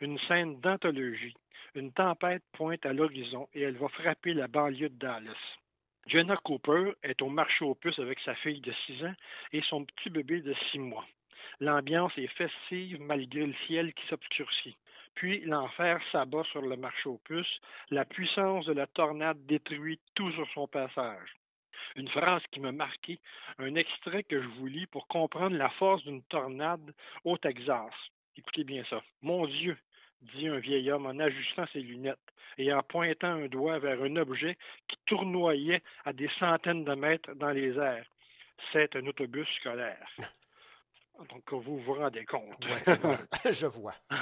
[0.00, 1.34] Une scène d'anthologie.
[1.74, 5.58] Une tempête pointe à l'horizon et elle va frapper la banlieue de Dallas.
[6.06, 9.14] Jenna Cooper est au marché aux puces avec sa fille de 6 ans
[9.52, 11.04] et son petit bébé de 6 mois.
[11.58, 14.76] L'ambiance est festive malgré le ciel qui s'obscurcit.
[15.14, 17.60] Puis l'enfer s'abat sur le marché aux puces.
[17.90, 21.34] La puissance de la tornade détruit tout sur son passage.
[21.96, 23.18] Une phrase qui m'a marqué,
[23.58, 26.94] un extrait que je vous lis pour comprendre la force d'une tornade
[27.24, 27.92] au Texas.
[28.36, 29.02] Écoutez bien ça.
[29.22, 29.76] Mon Dieu,
[30.22, 32.18] dit un vieil homme en ajustant ses lunettes
[32.58, 34.56] et en pointant un doigt vers un objet
[34.88, 38.06] qui tournoyait à des centaines de mètres dans les airs.
[38.72, 40.08] C'est un autobus scolaire.
[41.30, 42.64] Donc, vous vous rendez compte.
[43.44, 43.94] je vois.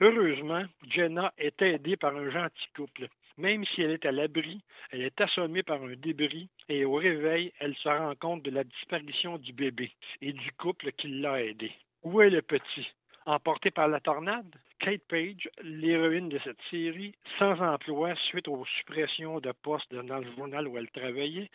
[0.00, 3.08] Heureusement, Jenna est aidée par un gentil couple.
[3.36, 7.52] Même si elle est à l'abri, elle est assommée par un débris et au réveil,
[7.58, 11.72] elle se rend compte de la disparition du bébé et du couple qui l'a aidé.
[12.02, 12.86] Où est le petit?
[13.26, 19.40] Emportée par la tornade, Kate Page, l'héroïne de cette série, sans emploi suite aux suppressions
[19.40, 21.50] de postes dans le journal où elle travaillait,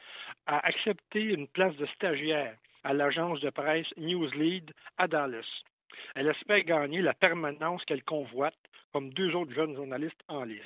[0.45, 5.63] a accepté une place de stagiaire à l'agence de presse Newslead à Dallas.
[6.13, 8.55] Elle espère gagner la permanence qu'elle convoite,
[8.93, 10.61] comme deux autres jeunes journalistes en lice.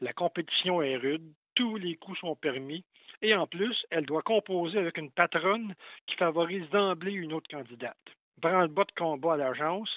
[0.00, 2.84] La compétition est rude, tous les coups sont permis,
[3.22, 5.74] et en plus, elle doit composer avec une patronne
[6.06, 7.96] qui favorise d'emblée une autre candidate.
[8.40, 9.90] Prend le bas de combat à l'agence,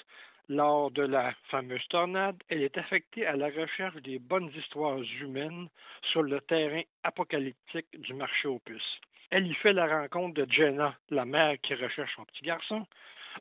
[0.52, 5.68] lors de la fameuse tornade, elle est affectée à la recherche des bonnes histoires humaines
[6.12, 9.00] sur le terrain apocalyptique du marché aux puces.
[9.30, 12.86] Elle y fait la rencontre de Jenna, la mère qui recherche son petit garçon.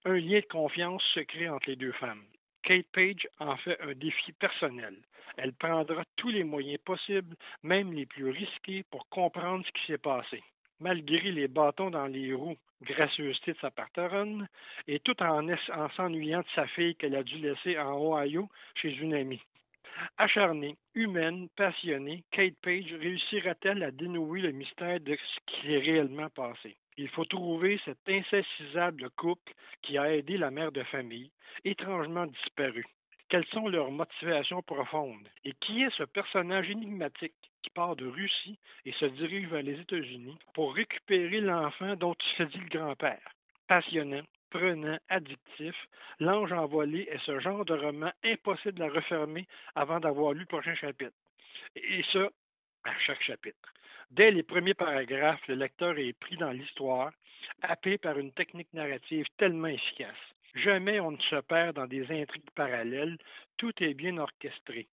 [0.06, 2.24] Un lien de confiance se crée entre les deux femmes.
[2.64, 4.96] Kate Page en fait un défi personnel.
[5.36, 9.98] Elle prendra tous les moyens possibles, même les plus risqués, pour comprendre ce qui s'est
[9.98, 10.42] passé
[10.82, 14.48] malgré les bâtons dans les roues, gracieuseté de sa patronne,
[14.88, 18.94] et tout en, en s'ennuyant de sa fille qu'elle a dû laisser en Ohio chez
[18.98, 19.42] une amie.
[20.18, 26.30] Acharnée, humaine, passionnée, Kate Page réussira-t-elle à dénouer le mystère de ce qui est réellement
[26.30, 26.76] passé?
[26.98, 31.32] Il faut trouver cet insaisissable couple qui a aidé la mère de famille,
[31.64, 32.86] étrangement disparue.
[33.30, 35.28] Quelles sont leurs motivations profondes?
[35.46, 39.80] Et qui est ce personnage énigmatique qui part de Russie et se dirige vers les
[39.80, 43.22] États-Unis pour récupérer l'enfant dont il se dit le grand-père?
[43.68, 45.76] Passionnant, prenant, addictif,
[46.20, 50.76] L'Ange envolé est ce genre de roman impossible à refermer avant d'avoir lu le prochain
[50.76, 51.16] chapitre.
[51.76, 52.30] Et ça,
[52.84, 53.74] à chaque chapitre.
[54.12, 57.12] Dès les premiers paragraphes, le lecteur est pris dans l'histoire,
[57.62, 60.18] happé par une technique narrative tellement efficace.
[60.56, 63.18] Jamais on ne se perd dans des intrigues parallèles,
[63.58, 64.88] tout est bien orchestré.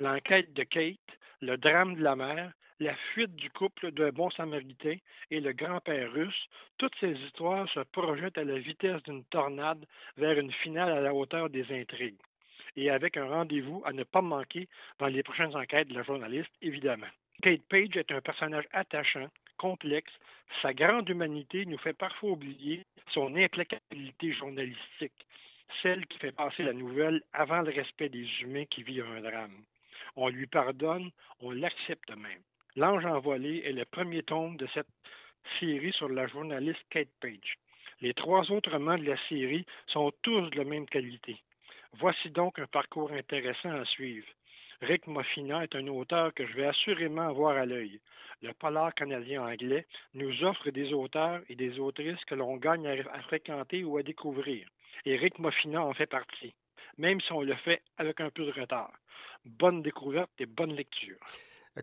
[0.00, 0.98] L'enquête de Kate,
[1.40, 4.96] le drame de la mère, la fuite du couple d'un bon samaritain
[5.30, 9.84] et le grand-père russe, toutes ces histoires se projettent à la vitesse d'une tornade
[10.16, 12.20] vers une finale à la hauteur des intrigues.
[12.76, 14.68] Et avec un rendez-vous à ne pas manquer
[14.98, 17.06] dans les prochaines enquêtes de la journaliste, évidemment.
[17.42, 19.28] Kate Page est un personnage attachant,
[19.58, 20.12] complexe.
[20.60, 25.26] Sa grande humanité nous fait parfois oublier son implacabilité journalistique,
[25.82, 29.62] celle qui fait passer la nouvelle avant le respect des humains qui vivent un drame.
[30.16, 31.10] On lui pardonne,
[31.40, 32.42] on l'accepte même.
[32.76, 34.88] L'ange envolé est le premier tome de cette
[35.58, 37.58] série sur la journaliste Kate Page.
[38.00, 41.36] Les trois autres romans de la série sont tous de la même qualité.
[41.94, 44.26] Voici donc un parcours intéressant à suivre.
[44.82, 48.00] Rick Moffina est un auteur que je vais assurément avoir à l'œil.
[48.42, 53.84] Le polar canadien-anglais nous offre des auteurs et des autrices que l'on gagne à, fréquenter
[53.84, 54.68] ou à découvrir.
[55.06, 56.54] Et Rick Moffina en fait partie,
[56.98, 58.92] même si on le fait avec un peu de retard.
[59.44, 61.18] Bonne découverte et bonne lecture.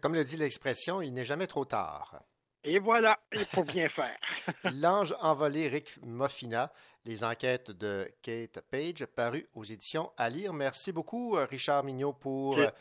[0.01, 2.24] Comme le dit l'expression, il n'est jamais trop tard.
[2.64, 4.18] Et voilà, il faut bien faire.
[4.74, 6.72] L'ange envolé Rick Moffina,
[7.05, 10.53] les enquêtes de Kate Page, paru aux éditions à lire.
[10.53, 12.74] Merci beaucoup, Richard Mignot, pour C'est-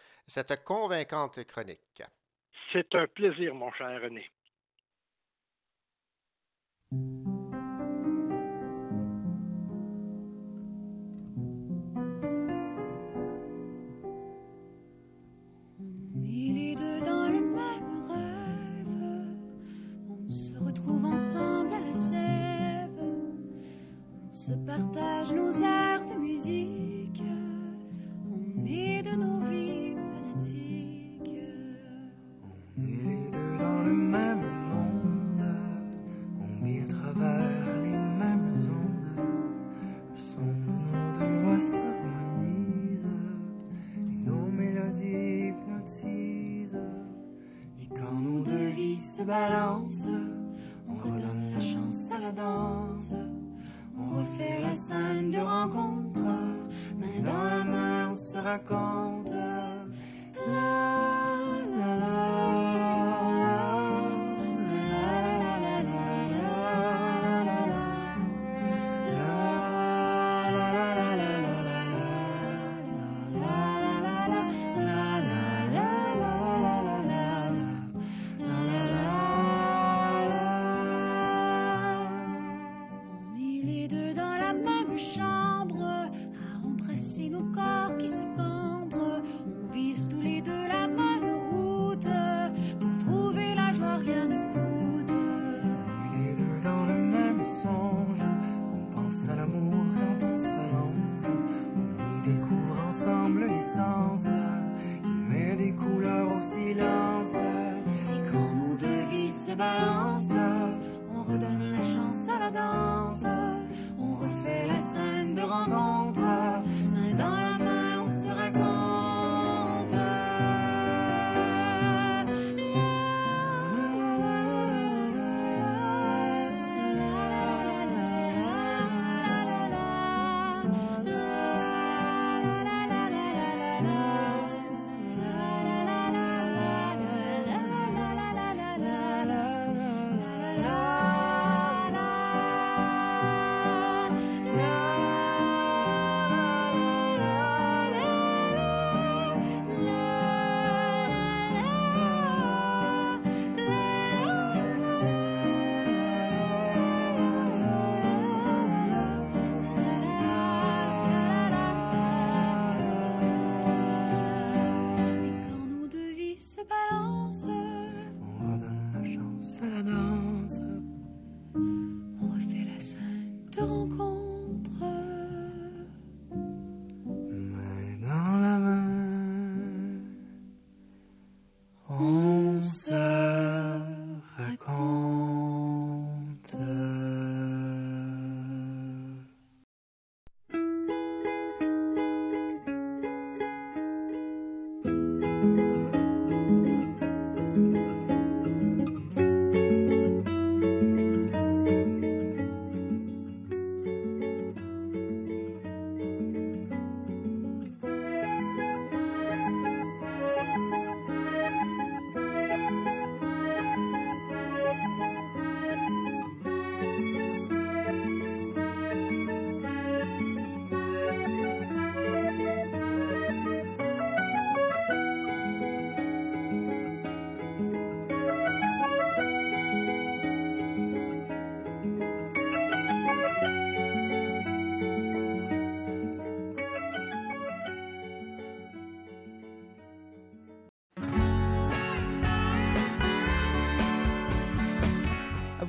[0.51, 2.03] cette convaincante chronique.
[2.72, 4.31] C'est un plaisir, mon cher René.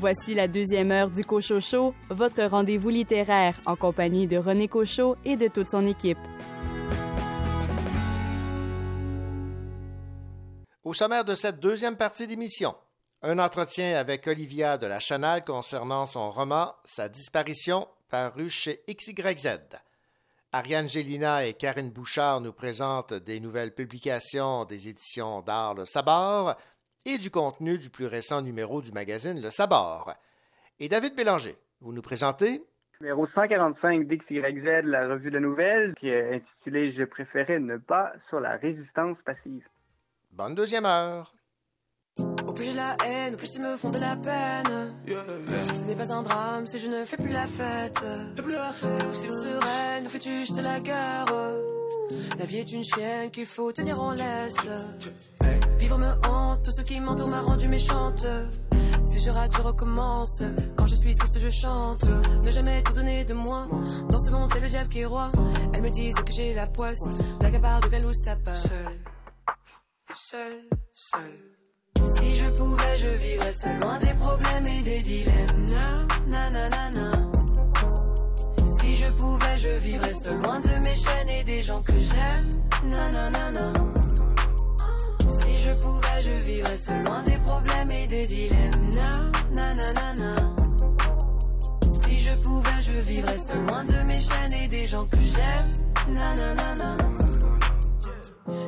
[0.02, 5.36] Voici la deuxième heure du Cochocho, votre rendez-vous littéraire en compagnie de René Cochot et
[5.36, 6.18] de toute son équipe.
[10.84, 12.74] Au sommaire de cette deuxième partie d'émission,
[13.22, 19.60] un entretien avec Olivia de la Chanal concernant son roman Sa disparition, paru chez XYZ.
[20.52, 26.56] Ariane Gélina et Karine Bouchard nous présentent des nouvelles publications des éditions d'art Le Sabord
[27.06, 30.14] et du contenu du plus récent numéro du magazine Le Sabord.
[30.80, 32.64] Et David Bélanger, vous nous présentez
[33.00, 38.40] Numéro 145 d'XYZ, la revue de nouvelles, qui est intitulée Je préférais ne pas sur
[38.40, 39.68] la résistance passive.
[40.32, 41.34] Bonne deuxième heure.
[42.46, 44.94] Au plus j'ai la haine, au plus ils me font de la peine.
[45.74, 48.04] Ce n'est pas un drame si je ne fais plus la fête.
[48.38, 51.26] Ou c'est sereine, ou fais-tu juste la guerre?
[52.38, 54.68] La vie est une chienne qu'il faut tenir en laisse.
[55.82, 58.24] Vivre me hante, tout ce qui m'entoure m'a rendu méchante.
[59.04, 60.44] Si je rate, je recommence.
[60.78, 62.06] Quand je suis triste, je chante.
[62.46, 63.68] Ne jamais tout donner de moi.
[64.08, 65.32] Dans ce monde, c'est le diable qui est roi.
[65.74, 67.02] Elles me disent que j'ai la poisse.
[67.42, 68.56] La gabarre de velours, ça part.
[68.56, 69.00] Seul,
[70.14, 70.54] seul,
[70.94, 71.32] seul.
[72.16, 75.66] Si je pouvais, je vivrais seul, loin des problèmes et des dilemmes.
[76.30, 77.12] Na, na, na, na.
[78.80, 82.50] Si je pouvais, je vivrais seul, loin de mes chaînes et des gens que j'aime.
[82.84, 83.74] Na, na, na, na.
[85.72, 88.92] Si je pouvais, je vivrais seul, loin des problèmes et des dilemmes.
[91.94, 96.14] Si je pouvais, je vivrais seul, loin de mes chaînes et des gens que j'aime.
[96.14, 96.36] Na.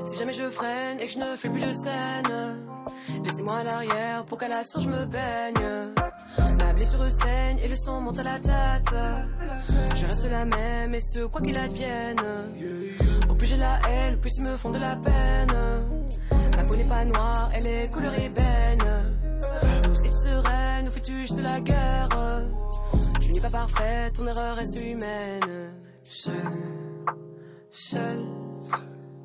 [0.06, 2.62] Si jamais je freine et que je ne fais plus de scène,
[3.26, 5.94] laissez-moi à l'arrière pour qu'à la source je me baigne.
[6.58, 8.96] Ma blessure saigne et le sang monte à la tête.
[9.96, 12.22] Je reste la même et ce quoi qu'il advienne.
[13.30, 15.54] Au plus j'ai la haine, plus ils me font de la peine.
[16.64, 19.18] Ma peau n'est pas noire, elle est couleur ébène.
[19.84, 22.08] Douce et sereine, où fais-tu juste la guerre?
[23.20, 25.74] Tu n'es pas parfaite, ton erreur reste humaine.
[26.04, 26.34] Seul,
[27.70, 28.20] seul,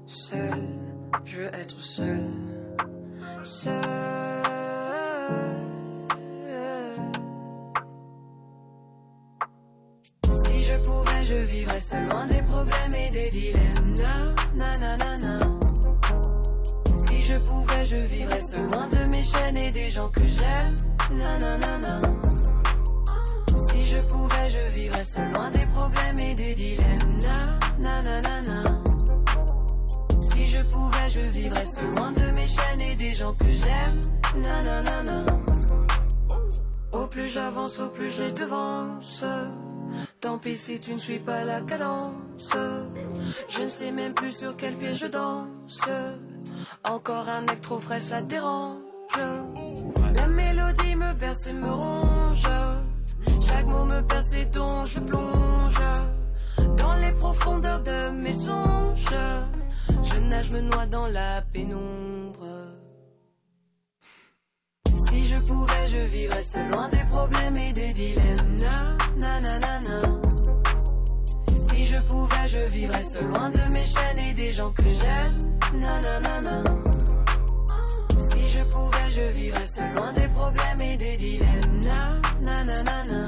[0.07, 0.65] seul,
[1.25, 2.29] je veux être seul.
[3.45, 3.73] Seul.
[10.45, 13.95] Si je pouvais, je vivrais seul, loin des problèmes et des dilemmes.
[14.57, 15.48] Na, na, na, na, na.
[17.85, 20.77] Je vivrais seul, loin de mes chaînes et des gens que j'aime.
[21.13, 22.01] Na, na, na, na.
[23.71, 27.19] Si je pouvais, je vivrais seul, loin des problèmes et des dilemmes.
[27.23, 28.63] Na, na, na, na, na.
[30.31, 34.43] Si je pouvais, je vivrais seul, loin de mes chaînes et des gens que j'aime.
[34.43, 35.25] Na, na, na, na.
[36.93, 39.25] Au plus j'avance, au plus je devance.
[40.21, 42.55] Tant pis si tu ne suis pas la cadence.
[43.49, 45.81] Je ne sais même plus sur quel pied je danse.
[46.85, 48.79] Encore un acte trop frais, ça dérange.
[50.15, 52.49] La mélodie me berce et me ronge.
[53.41, 55.81] Chaque mot me perce et dont je plonge.
[56.77, 59.15] Dans les profondeurs de mes songes.
[60.03, 62.47] Je nage, me noie dans la pénombre.
[65.09, 68.57] Si je pouvais, je vivrais seul, loin des problèmes et des dilemmes.
[69.19, 70.28] Na, na, na, na.
[71.99, 75.81] Je pouvais, je vivrais seul, loin de mes chaînes et des gens que j'aime.
[75.81, 76.63] Na, na, na, na.
[78.31, 81.81] Si je pouvais, je vivrais seul, loin des problèmes et des dilemmes.
[81.83, 83.27] Na, na, na, na, na.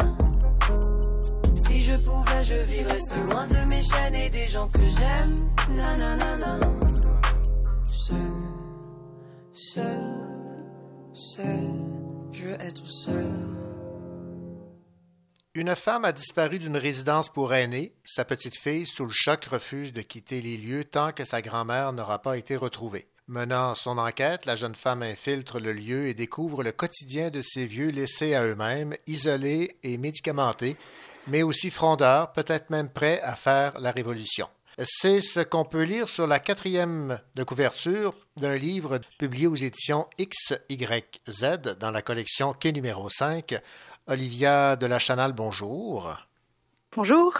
[1.66, 5.34] Si je pouvais, je vivrais seul, loin de mes chaînes et des gens que j'aime.
[5.76, 6.58] Na, na, na, na.
[7.92, 8.16] Seul,
[9.50, 10.04] seul,
[11.12, 11.70] seul,
[12.30, 13.49] je veux être seul.
[15.54, 17.92] Une femme a disparu d'une résidence pour aînés.
[18.04, 21.92] Sa petite fille, sous le choc, refuse de quitter les lieux tant que sa grand-mère
[21.92, 23.08] n'aura pas été retrouvée.
[23.26, 27.66] Menant son enquête, la jeune femme infiltre le lieu et découvre le quotidien de ces
[27.66, 30.76] vieux laissés à eux-mêmes, isolés et médicamentés,
[31.26, 34.46] mais aussi frondeurs, peut-être même prêts à faire la révolution.
[34.82, 40.06] C'est ce qu'on peut lire sur la quatrième de couverture d'un livre publié aux éditions
[40.18, 43.56] XYZ dans la collection Quai numéro 5.
[44.10, 46.12] Olivia de la Chanal, bonjour.
[46.96, 47.32] Bonjour.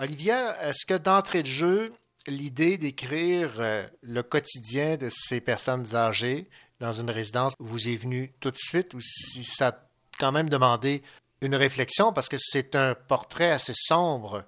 [0.00, 1.92] Olivia, est-ce que d'entrée de jeu,
[2.26, 6.48] l'idée d'écrire euh, le quotidien de ces personnes âgées
[6.80, 9.74] dans une résidence vous est venue tout de suite ou si ça a
[10.18, 11.04] quand même demandé
[11.42, 14.42] une réflexion parce que c'est un portrait assez sombre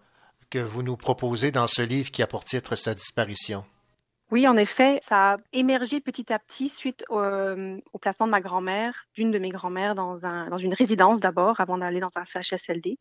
[0.51, 3.65] que vous nous proposez dans ce livre qui a pour titre Sa disparition?
[4.31, 8.31] Oui, en effet, ça a émergé petit à petit suite au, euh, au placement de
[8.33, 12.11] ma grand-mère, d'une de mes grand-mères, dans, un, dans une résidence d'abord, avant d'aller dans
[12.15, 12.99] un CHSLD.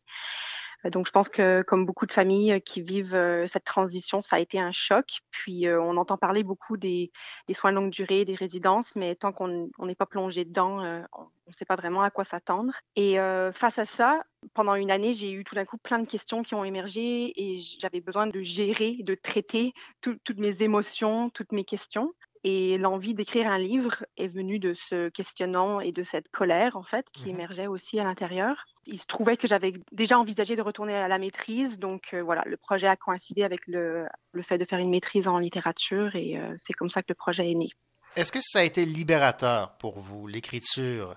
[0.86, 4.36] Euh, Donc, je pense que comme beaucoup de familles euh, qui vivent cette transition, ça
[4.36, 5.20] a été un choc.
[5.30, 7.12] Puis, on entend parler beaucoup des,
[7.46, 10.78] des soins de longue durée, des résidences, mais tant qu'on on n'est pas plongé dedans,
[11.12, 12.72] on ne sait pas vraiment à quoi s'attendre.
[12.96, 13.16] Et
[13.54, 14.22] face à ça,
[14.54, 17.60] pendant une année, j'ai eu tout d'un coup plein de questions qui ont émergé et
[17.80, 22.12] j'avais besoin de gérer, de traiter tout- toutes mes émotions, toutes mes questions.
[22.44, 26.84] Et l'envie d'écrire un livre est venue de ce questionnement et de cette colère, en
[26.84, 28.64] fait, qui émergeait aussi à l'intérieur.
[28.86, 32.44] Il se trouvait que j'avais déjà envisagé de retourner à la maîtrise, donc euh, voilà,
[32.46, 36.38] le projet a coïncidé avec le, le fait de faire une maîtrise en littérature et
[36.38, 37.70] euh, c'est comme ça que le projet est né.
[38.14, 41.16] Est-ce que ça a été libérateur pour vous, l'écriture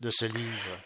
[0.00, 0.78] de ce livre?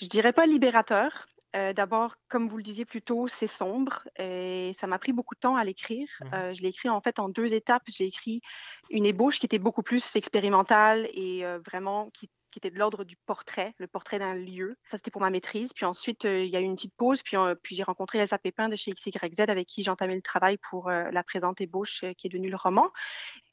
[0.00, 1.28] Je dirais pas libérateur.
[1.56, 5.34] Euh, D'abord, comme vous le disiez plus tôt, c'est sombre et ça m'a pris beaucoup
[5.34, 6.08] de temps à l'écrire.
[6.32, 7.82] Euh, je l'ai écrit en fait en deux étapes.
[7.88, 8.40] J'ai écrit
[8.88, 13.02] une ébauche qui était beaucoup plus expérimentale et euh, vraiment qui, qui était de l'ordre
[13.02, 14.76] du portrait, le portrait d'un lieu.
[14.90, 15.72] Ça, c'était pour ma maîtrise.
[15.74, 17.20] Puis ensuite, il y a eu une petite pause.
[17.22, 20.88] Puis, puis j'ai rencontré Elsa Pépin de chez XYZ avec qui j'entamais le travail pour
[20.88, 22.90] la présente ébauche qui est devenue le roman.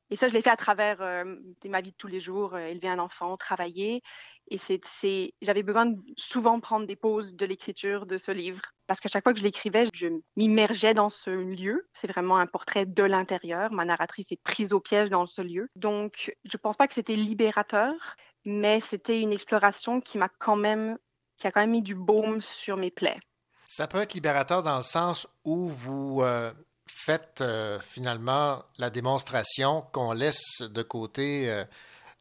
[0.10, 1.36] Et ça, je l'ai fait à travers euh,
[1.66, 4.02] ma vie de tous les jours, euh, élever un enfant, travailler.
[4.50, 4.60] Et
[5.02, 8.62] c'est, j'avais besoin de souvent prendre des pauses de l'écriture de ce livre.
[8.88, 11.90] Parce qu'à chaque fois que je l'écrivais, je m'immergeais dans ce lieu.
[12.00, 13.72] C'est vraiment un portrait de l'intérieur.
[13.74, 15.68] Ma narratrice est prise au piège dans ce lieu.
[15.76, 17.94] Donc, je pense pas que c'était libérateur,
[18.46, 20.98] mais c'était une exploration qui m'a quand même,
[21.38, 23.20] qui a quand même mis du baume sur mes plaies.
[23.68, 26.54] Ça peut être libérateur dans le sens où vous euh,
[26.88, 31.66] faites euh, finalement la démonstration qu'on laisse de côté euh,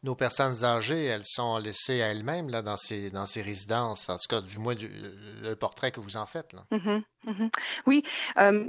[0.03, 1.05] nos personnes âgées.
[1.05, 4.59] Elles sont laissées à elles-mêmes là, dans, ces, dans ces résidences, en tout cas, du
[4.59, 4.91] moins du,
[5.43, 6.53] le portrait que vous en faites.
[6.53, 6.65] Là.
[6.71, 7.51] Mhm, mhm.
[7.87, 8.03] Oui,
[8.39, 8.69] euh,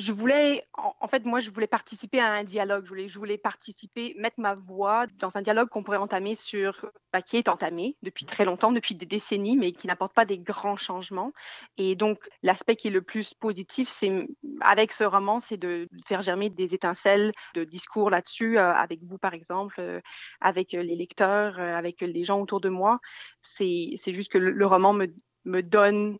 [0.00, 2.84] je voulais, en, fait, moi, je voulais participer à un dialogue.
[2.84, 6.86] Je voulais, je voulais participer, mettre ma voix dans un dialogue qu'on pourrait entamer sur,
[7.12, 10.38] bah, qui est entamé depuis très longtemps, depuis des décennies, mais qui n'apporte pas des
[10.38, 11.32] grands changements.
[11.76, 14.26] Et donc, l'aspect qui est le plus positif, c'est
[14.62, 19.18] avec ce roman, c'est de faire germer des étincelles de discours là-dessus, euh, avec vous,
[19.18, 20.00] par exemple, euh,
[20.40, 23.00] avec les lecteurs, euh, avec les gens autour de moi.
[23.58, 25.08] C'est, c'est juste que le, le roman me,
[25.44, 26.18] me donne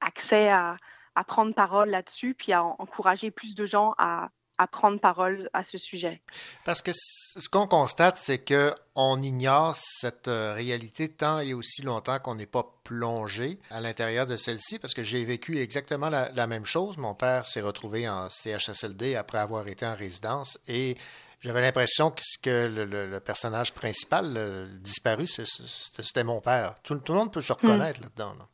[0.00, 0.78] accès à
[1.16, 5.50] à prendre parole là-dessus, puis à en- encourager plus de gens à, à prendre parole
[5.52, 6.22] à ce sujet.
[6.64, 11.82] Parce que ce qu'on constate, c'est que on ignore cette euh, réalité tant et aussi
[11.82, 16.30] longtemps qu'on n'est pas plongé à l'intérieur de celle-ci, parce que j'ai vécu exactement la,
[16.32, 16.96] la même chose.
[16.98, 20.96] Mon père s'est retrouvé en CHSLD après avoir été en résidence et
[21.40, 26.76] j'avais l'impression que, que le, le- le personnage principal le disparu, c'était mon père.
[26.82, 28.34] Tout, tout le monde peut se reconnaître là-dedans.
[28.38, 28.46] là.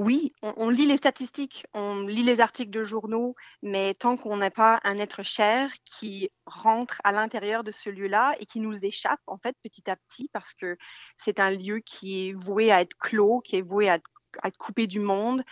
[0.00, 4.50] Oui, on, lit les statistiques, on lit les articles de journaux, mais tant qu'on n'a
[4.50, 9.20] pas un être cher qui rentre à l'intérieur de ce lieu-là et qui nous échappe,
[9.26, 10.78] en fait, petit à petit, parce que
[11.22, 14.08] c'est un lieu qui est voué à être clos, qui est voué à être
[14.42, 15.42] à être coupé du monde.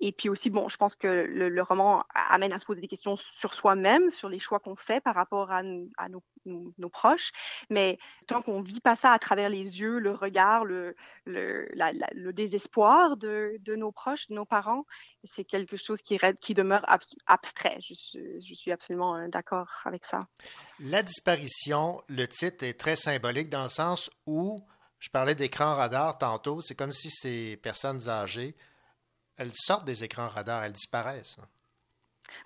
[0.00, 3.16] Et puis aussi, bon, je pense que le, roman amène à se poser des questions
[3.38, 6.22] sur soi-même, sur les choix qu'on fait par rapport à, nos,
[6.90, 7.32] proches.
[7.68, 10.94] Mais tant qu'on vit pas ça à travers les yeux, le regard, le,
[11.26, 14.84] le, désespoir de, de nos proches, de nos parents,
[15.34, 17.78] c'est quelque chose qui, qui demeure abs- abstrait.
[17.80, 20.20] Je suis absolument euh, d'accord avec ça.
[20.78, 24.62] La disparition, le titre est très symbolique dans le sens où
[24.98, 26.60] je parlais d'écran radar tantôt.
[26.60, 28.56] C'est comme si ces personnes âgées,
[29.36, 31.36] elles sortent des écrans radars, elles disparaissent.
[31.38, 31.48] là.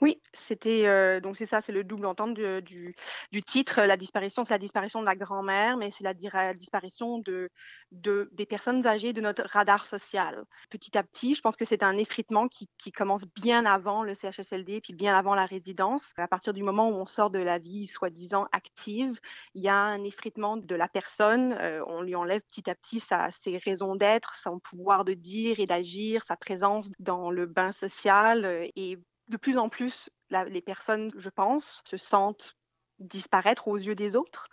[0.01, 2.95] Oui, c'était euh, donc c'est ça, c'est le double entente du, du,
[3.33, 3.81] du titre.
[3.83, 6.15] La disparition, c'est la disparition de la grand-mère, mais c'est la
[6.55, 7.51] disparition de,
[7.91, 10.45] de des personnes âgées de notre radar social.
[10.71, 14.15] Petit à petit, je pense que c'est un effritement qui, qui commence bien avant le
[14.15, 16.13] CHSLD, puis bien avant la résidence.
[16.17, 19.19] À partir du moment où on sort de la vie soi-disant active,
[19.55, 21.53] il y a un effritement de la personne.
[21.55, 25.61] Euh, on lui enlève petit à petit sa, ses raisons d'être, son pouvoir de dire
[25.61, 28.99] et d'agir, sa présence dans le bain social euh, et
[29.33, 32.55] de plus en plus, la- les personnes, je pense, se sentent
[32.99, 34.49] disparaître aux yeux des autres.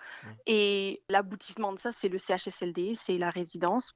[0.48, 3.94] Et l'aboutissement de ça, c'est le CHSLD, c'est la résidence.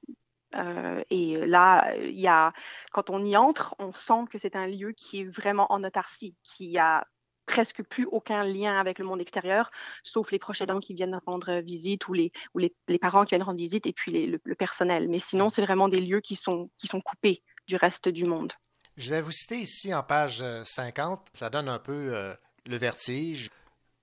[0.55, 2.53] Euh, et là, il y a,
[2.91, 6.35] quand on y entre, on sent que c'est un lieu qui est vraiment en autarcie,
[6.43, 7.07] qui a
[7.45, 9.71] presque plus aucun lien avec le monde extérieur,
[10.03, 13.29] sauf les proches aidants qui viennent rendre visite ou les, ou les, les parents qui
[13.31, 15.09] viennent rendre visite et puis les- le, le personnel.
[15.09, 18.53] Mais sinon, c'est vraiment des lieux qui sont, qui sont coupés du reste du monde.
[18.95, 22.35] Je vais vous citer ici en page euh, 50, ça donne un peu euh,
[22.65, 23.49] le vertige.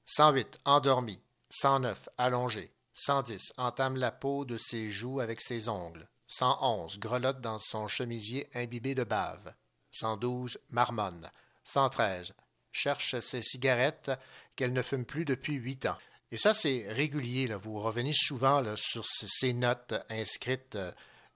[0.07, 1.21] 108, endormi.
[1.51, 2.73] 109, allongé.
[2.95, 6.09] 110, entame la peau de ses joues avec ses ongles.
[6.27, 9.55] 111, grelotte dans son chemisier imbibé de bave.
[9.93, 11.31] 112, marmonne.
[11.65, 12.35] 113,
[12.73, 14.11] cherche ses cigarettes
[14.57, 15.99] qu'elle ne fume plus depuis huit ans.
[16.33, 17.47] Et ça, c'est régulier.
[17.47, 17.57] Là.
[17.57, 20.93] Vous revenez souvent sur ces, ces notes inscrites euh,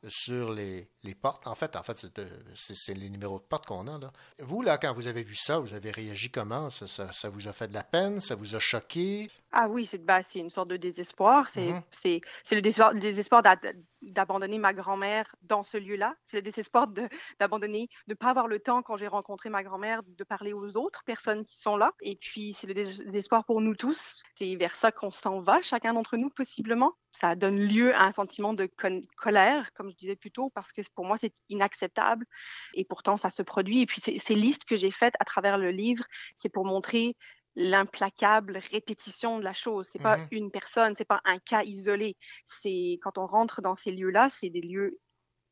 [0.08, 1.46] sur les, les portes.
[1.46, 2.06] En fait, en fait,
[2.54, 3.98] c'est, les numéros de porte qu'on a.
[3.98, 4.10] Là.
[4.40, 6.70] Vous, là, quand vous avez vu ça, vous avez réagi comment?
[6.70, 8.20] Ça, ça- ça vous a fait de la peine?
[8.20, 9.30] Ça vous a choqué?
[9.52, 11.48] Ah oui, c'est c'est une sorte de désespoir.
[11.50, 13.56] C'est c'est c'est le désespoir, désespoir d'a-
[14.02, 16.14] d'abandonner ma grand-mère dans ce lieu-là.
[16.26, 19.62] C'est le désespoir de- d'abandonner, de ne pas avoir le temps quand j'ai rencontré ma
[19.62, 21.92] grand-mère de parler aux autres personnes qui sont là.
[22.02, 24.00] Et puis c'est le dés- désespoir pour nous tous.
[24.38, 26.92] C'est vers ça qu'on s'en va, chacun d'entre nous possiblement.
[27.20, 28.68] Ça donne lieu à un sentiment de
[29.16, 32.26] colère, comme je disais plus tôt, parce que pour moi c'est inacceptable.
[32.74, 33.80] Et pourtant ça se produit.
[33.82, 36.04] Et puis ces listes que j'ai faites à travers le livre,
[36.38, 37.16] c'est pour montrer
[37.56, 39.88] l'implacable répétition de la chose.
[39.92, 40.28] C'est pas Mhm.
[40.32, 42.16] une personne, c'est pas un cas isolé.
[42.46, 44.98] C'est quand on rentre dans ces lieux-là, c'est des lieux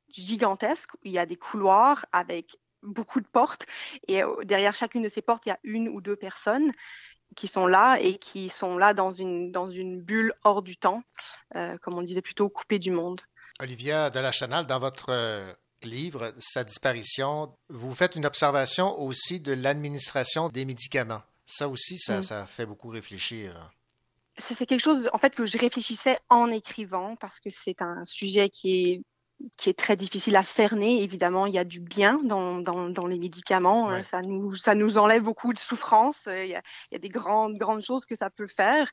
[0.08, 3.64] gigantesques où il y a des couloirs avec beaucoup de portes
[4.08, 6.72] et euh, derrière chacune de ces portes, il y a une ou deux personnes
[7.36, 11.02] qui sont là et qui sont là dans une dans une bulle hors du temps,
[11.56, 13.20] euh, comme on disait plutôt coupée du monde.
[13.60, 15.52] Olivia Delachanal, dans votre euh,
[15.82, 21.22] livre, Sa disparition, vous faites une observation aussi de l'administration des médicaments.
[21.46, 22.22] Ça aussi, ça, Mm.
[22.22, 23.70] ça fait beaucoup réfléchir.
[24.38, 28.04] c'est c'est quelque chose en fait que je réfléchissais en écrivant parce que c'est un
[28.06, 29.02] sujet qui est
[29.56, 31.02] qui est très difficile à cerner.
[31.02, 33.88] Évidemment, il y a du bien dans, dans, dans les médicaments.
[33.88, 34.00] Ouais.
[34.00, 36.18] Euh, Ça nous ça nous enlève beaucoup de souffrance.
[36.26, 38.90] Euh, Il y a, il y a des grandes grandes choses que ça peut faire,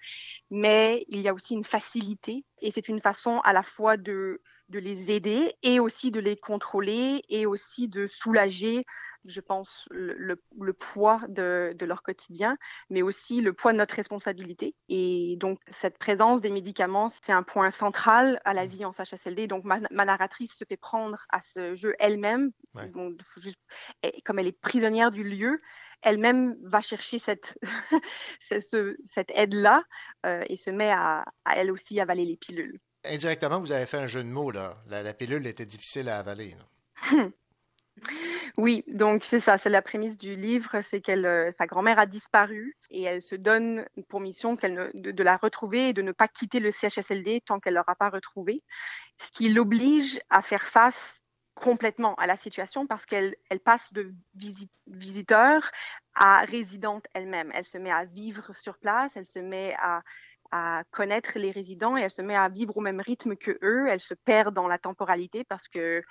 [0.50, 4.42] mais il y a aussi une facilité et c'est une façon à la fois de
[4.70, 8.86] de les aider et aussi de les contrôler et aussi de soulager
[9.26, 12.58] je pense, le, le, le poids de, de, leur quotidien,
[12.90, 14.76] mais aussi le poids de notre responsabilité.
[14.88, 19.48] Et donc, cette présence des médicaments, c'est un point central à la vie en CHSLD.
[19.48, 22.52] Donc, ma, ma narratrice se fait prendre à ce jeu elle-même.
[22.76, 22.92] Ouais.
[24.26, 25.62] Comme elle est prisonnière du lieu,
[26.02, 27.58] elle-même va chercher cette,
[28.50, 29.84] ce, cette aide-là
[30.26, 32.80] euh, et se met à, à, elle aussi avaler les pilules.
[33.06, 34.52] Indirectement, vous avez fait un jeu de mots.
[34.52, 34.78] Là.
[34.88, 36.56] La, la pilule était difficile à avaler.
[38.58, 42.06] Oui, donc c'est ça, c'est la prémisse du livre, c'est qu'elle, euh, sa grand-mère a
[42.06, 46.12] disparu et elle se donne pour mission qu'elle ne, de, la retrouver et de ne
[46.12, 48.64] pas quitter le CHSLD tant qu'elle l'aura pas retrouvée,
[49.18, 51.20] ce qui l'oblige à faire face
[51.56, 55.72] complètement à la situation parce qu'elle elle passe de visit, visiteur
[56.16, 57.52] à résidente elle-même.
[57.54, 60.02] Elle se met à vivre sur place, elle se met à
[60.52, 63.88] à connaître les résidents et elle se met à vivre au même rythme que eux.
[63.90, 66.02] Elle se perd dans la temporalité parce que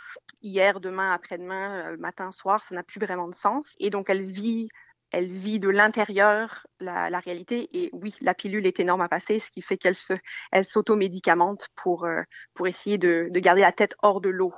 [0.43, 3.74] hier, demain, après-demain, matin, soir, ça n'a plus vraiment de sens.
[3.78, 4.69] Et donc, elle vit,
[5.10, 7.69] elle vit de l'intérieur la, réalité.
[7.73, 10.15] Et oui, la pilule est énorme à passer, ce qui fait qu'elle se,
[10.52, 12.23] elle s'auto-médicamente pour, euh,
[12.55, 14.55] pour essayer de, de garder la tête hors de l'eau.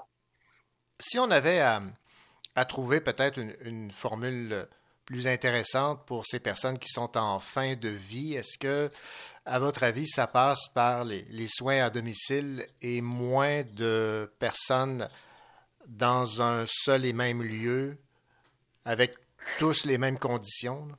[0.99, 1.83] Si on avait à,
[2.67, 4.67] trouver peut-être une formule
[5.11, 8.89] plus intéressante pour ces personnes qui sont en fin de vie, est-ce que
[9.45, 15.09] à votre avis, ça passe par les, les, soins à domicile et moins de personnes
[15.89, 17.97] dans un seul et même lieu
[18.85, 19.17] avec
[19.59, 20.87] tous les mêmes conditions?
[20.87, 20.95] Là?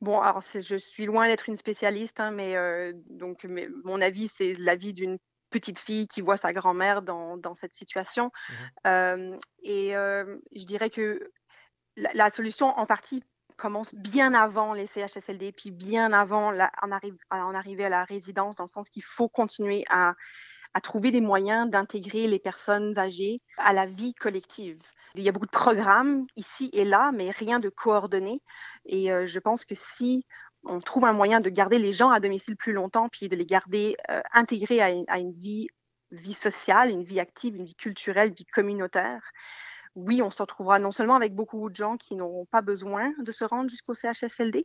[0.00, 4.30] Bon, alors je suis loin d'être une spécialiste, hein, mais euh, donc mais, mon avis,
[4.38, 5.18] c'est l'avis d'une
[5.50, 8.26] petite fille qui voit sa grand-mère dans, dans, cette situation.
[8.26, 8.52] Mmh.
[8.86, 11.32] Euh, et euh, je dirais que
[11.96, 13.22] la, solution, en partie,
[13.56, 18.64] commence bien avant les CHSLD, puis bien avant en, arrive, en à la résidence, dans
[18.64, 20.14] le sens qu'il faut continuer à,
[20.82, 24.78] trouver des moyens d'intégrer les personnes âgées à la vie collective.
[25.14, 28.42] Il y a beaucoup de programmes ici et là, mais rien de coordonné.
[28.84, 30.22] Et euh, je pense que si
[30.64, 33.46] on trouve un moyen de garder les gens à domicile plus longtemps, puis de les
[33.46, 35.68] garder euh, intégrés à une, à une vie,
[36.10, 39.22] vie sociale, une vie active, une vie culturelle, une vie communautaire,
[39.96, 43.32] oui, on se retrouvera non seulement avec beaucoup de gens qui n'auront pas besoin de
[43.32, 44.64] se rendre jusqu'au CHSLD,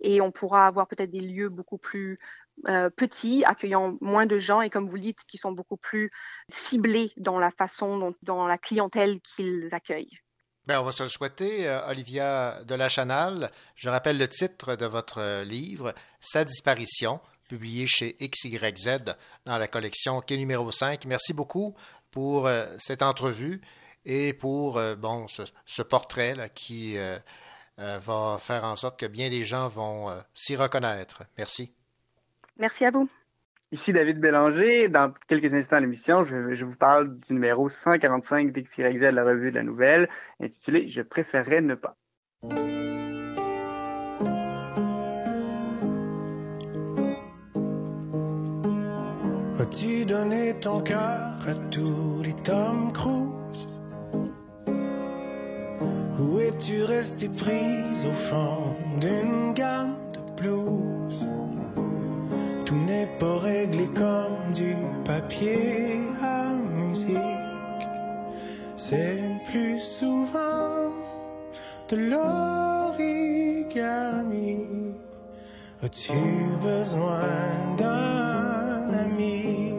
[0.00, 2.18] et on pourra avoir peut-être des lieux beaucoup plus
[2.66, 6.10] euh, petits, accueillant moins de gens, et comme vous le dites, qui sont beaucoup plus
[6.48, 10.18] ciblés dans la façon dans la clientèle qu'ils accueillent.
[10.66, 13.50] Bien, on va se le souhaiter, euh, Olivia Delachanal.
[13.76, 20.20] Je rappelle le titre de votre livre, Sa disparition, publié chez XYZ dans la collection
[20.20, 21.04] Quai numéro 5.
[21.06, 21.74] Merci beaucoup
[22.10, 23.60] pour euh, cette entrevue
[24.04, 27.18] et pour euh, bon, ce, ce portrait là, qui euh,
[27.78, 31.22] euh, va faire en sorte que bien des gens vont s'y reconnaître.
[31.38, 31.72] Merci.
[32.58, 33.08] Merci à vous.
[33.72, 34.88] Ici David Bélanger.
[34.88, 39.24] Dans quelques instants à l'émission, je, je, vous parle du numéro 145 d'XYZ de la
[39.24, 40.08] revue de la nouvelle,
[40.40, 41.96] intitulé Je préférerais ne pas.
[49.60, 50.98] As-tu donné ton cœur
[51.46, 53.39] à tous les Tom Cruise?
[56.20, 61.26] Où es-tu resté prise au fond d'une gamme de blues?
[62.66, 67.16] Tout n'est pas réglé comme du papier à musique.
[68.76, 70.92] C'est plus souvent
[71.88, 73.36] de l'origami.
[75.82, 76.12] As-tu
[76.62, 79.69] besoin d'un ami?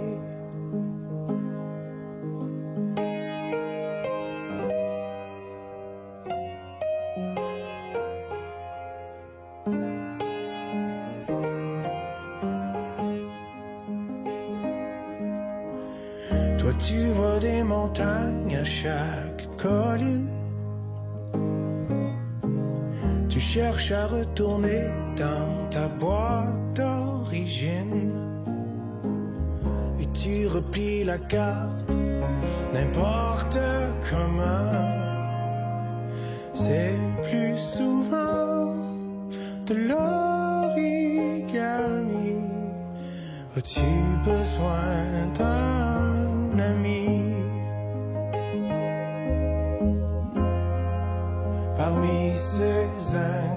[18.00, 20.30] À chaque colline.
[23.30, 24.88] Tu cherches à retourner
[25.18, 28.14] dans ta boîte d'origine.
[30.00, 31.92] Et tu replies la carte
[32.74, 33.60] n'importe
[34.10, 35.02] comment.
[36.54, 38.76] C'est plus souvent
[39.68, 40.92] de l'origami.
[43.58, 43.82] As-tu
[44.24, 45.91] besoin d'un
[52.02, 53.51] me, says I.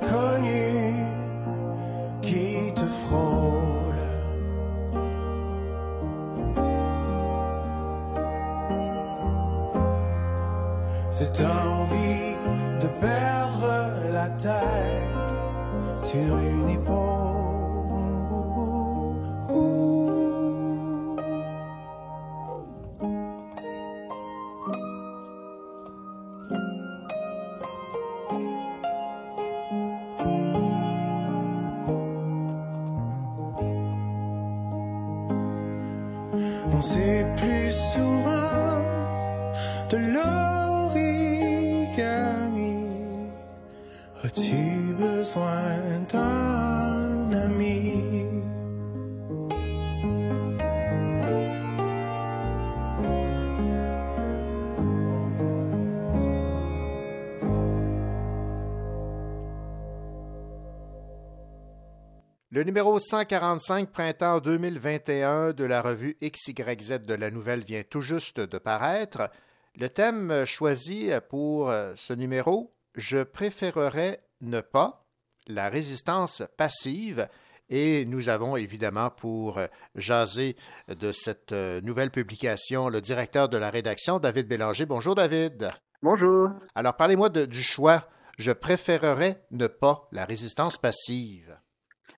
[62.75, 68.59] numéro 145 printemps 2021 de la revue XYZ de la Nouvelle vient tout juste de
[68.59, 69.31] paraître.
[69.77, 75.07] Le thème choisi pour ce numéro, je préférerais ne pas,
[75.47, 77.29] la résistance passive.
[77.69, 79.61] Et nous avons évidemment pour
[79.95, 80.57] jaser
[80.89, 84.87] de cette nouvelle publication le directeur de la rédaction, David Bélanger.
[84.87, 85.71] Bonjour David.
[86.03, 86.51] Bonjour.
[86.75, 88.09] Alors parlez-moi du choix.
[88.37, 91.57] Je préférerais ne pas, la résistance passive.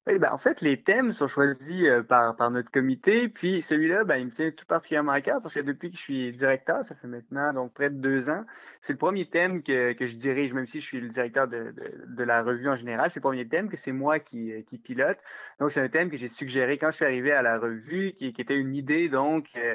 [0.08, 3.28] Oui, ben, en fait, les thèmes sont choisis euh, par, par notre comité.
[3.28, 6.00] Puis celui-là, ben, il me tient tout particulièrement à cœur parce que depuis que je
[6.00, 8.44] suis directeur, ça fait maintenant donc près de deux ans,
[8.82, 11.72] c'est le premier thème que, que je dirige, même si je suis le directeur de,
[11.72, 14.62] de, de la revue en général, c'est le premier thème que c'est moi qui, euh,
[14.62, 15.18] qui pilote.
[15.58, 18.32] Donc, c'est un thème que j'ai suggéré quand je suis arrivé à la revue, qui,
[18.32, 19.74] qui était une idée, donc, euh,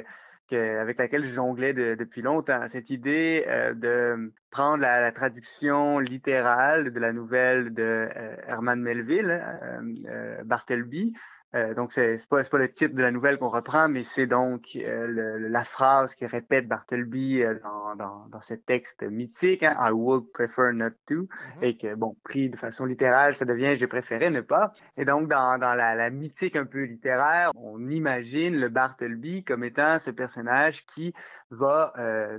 [0.52, 2.66] avec laquelle je jonglais de- depuis longtemps.
[2.68, 8.80] Cette idée euh, de prendre la, la traduction littérale de la nouvelle de euh, Herman
[8.80, 11.14] Melville, euh, euh, Bartleby.
[11.54, 14.26] Euh, donc, c'est c'est pas, pas le titre de la nouvelle qu'on reprend, mais c'est
[14.26, 19.62] donc euh, le- la phrase que répète Bartleby euh, dans, dans, dans ce texte mythique,
[19.62, 21.28] hein, I would prefer not to,
[21.60, 24.72] et que, bon, pris de façon littérale, ça devient j'ai préféré ne pas.
[24.96, 29.64] Et donc, dans, dans la, la mythique un peu littéraire, on imagine le Bartleby comme
[29.64, 31.12] étant ce personnage qui
[31.50, 31.92] va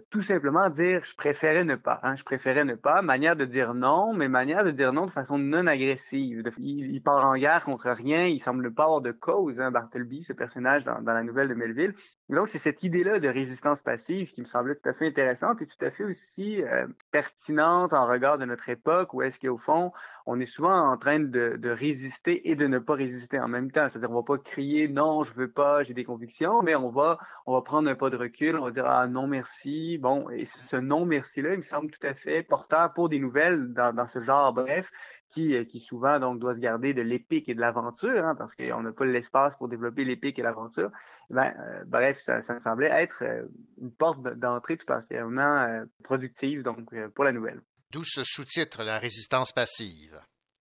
[0.10, 2.00] tout simplement dire je préférais ne pas.
[2.04, 3.02] Hein, je préférais ne pas.
[3.04, 6.44] Manière de dire non, mais manière de dire non de façon non agressive.
[6.58, 8.26] Il, il part en guerre contre rien.
[8.26, 11.94] Il semble pas avoir de cause, hein, Bartleby, ce personnage dans, la nouvelle de Melville.
[12.30, 15.68] Donc, c'est cette idée-là de résistance passive qui me semblait tout à fait intéressante et
[15.68, 19.92] tout à fait aussi euh, pertinente en regard de notre époque où est-ce qu'au fond,
[20.26, 23.88] on est souvent en train de, résister et de ne pas résister en même temps.
[23.90, 27.20] C'est-à-dire, on va pas crier non, je veux pas, j'ai des convictions, mais on va,
[27.46, 29.98] on va prendre un pas de recul, on va dire ah non merci.
[29.98, 33.74] Bon, et ce non merci-là, il me semble tout à fait porteur pour des nouvelles
[33.74, 34.90] dans ce genre, bref,
[35.34, 38.56] qui, euh, qui souvent donc doit se garder de l'épique et de l'aventure, hein, parce
[38.56, 40.92] qu'on n'a pas l'espace pour développer l'épique et l'aventure.
[41.30, 43.44] Ben, euh, bref, ça, ça me semblait être euh,
[43.82, 46.78] une porte d'entrée tout particulièrement productive donc
[47.14, 47.62] pour la nouvelle.
[47.92, 50.20] D'où ce sous-titre, la résistance passive.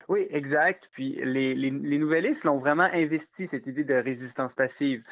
[0.09, 0.89] Oui, exact.
[0.93, 5.03] Puis les, les, les nouvellistes l'ont vraiment investi, cette idée de résistance passive.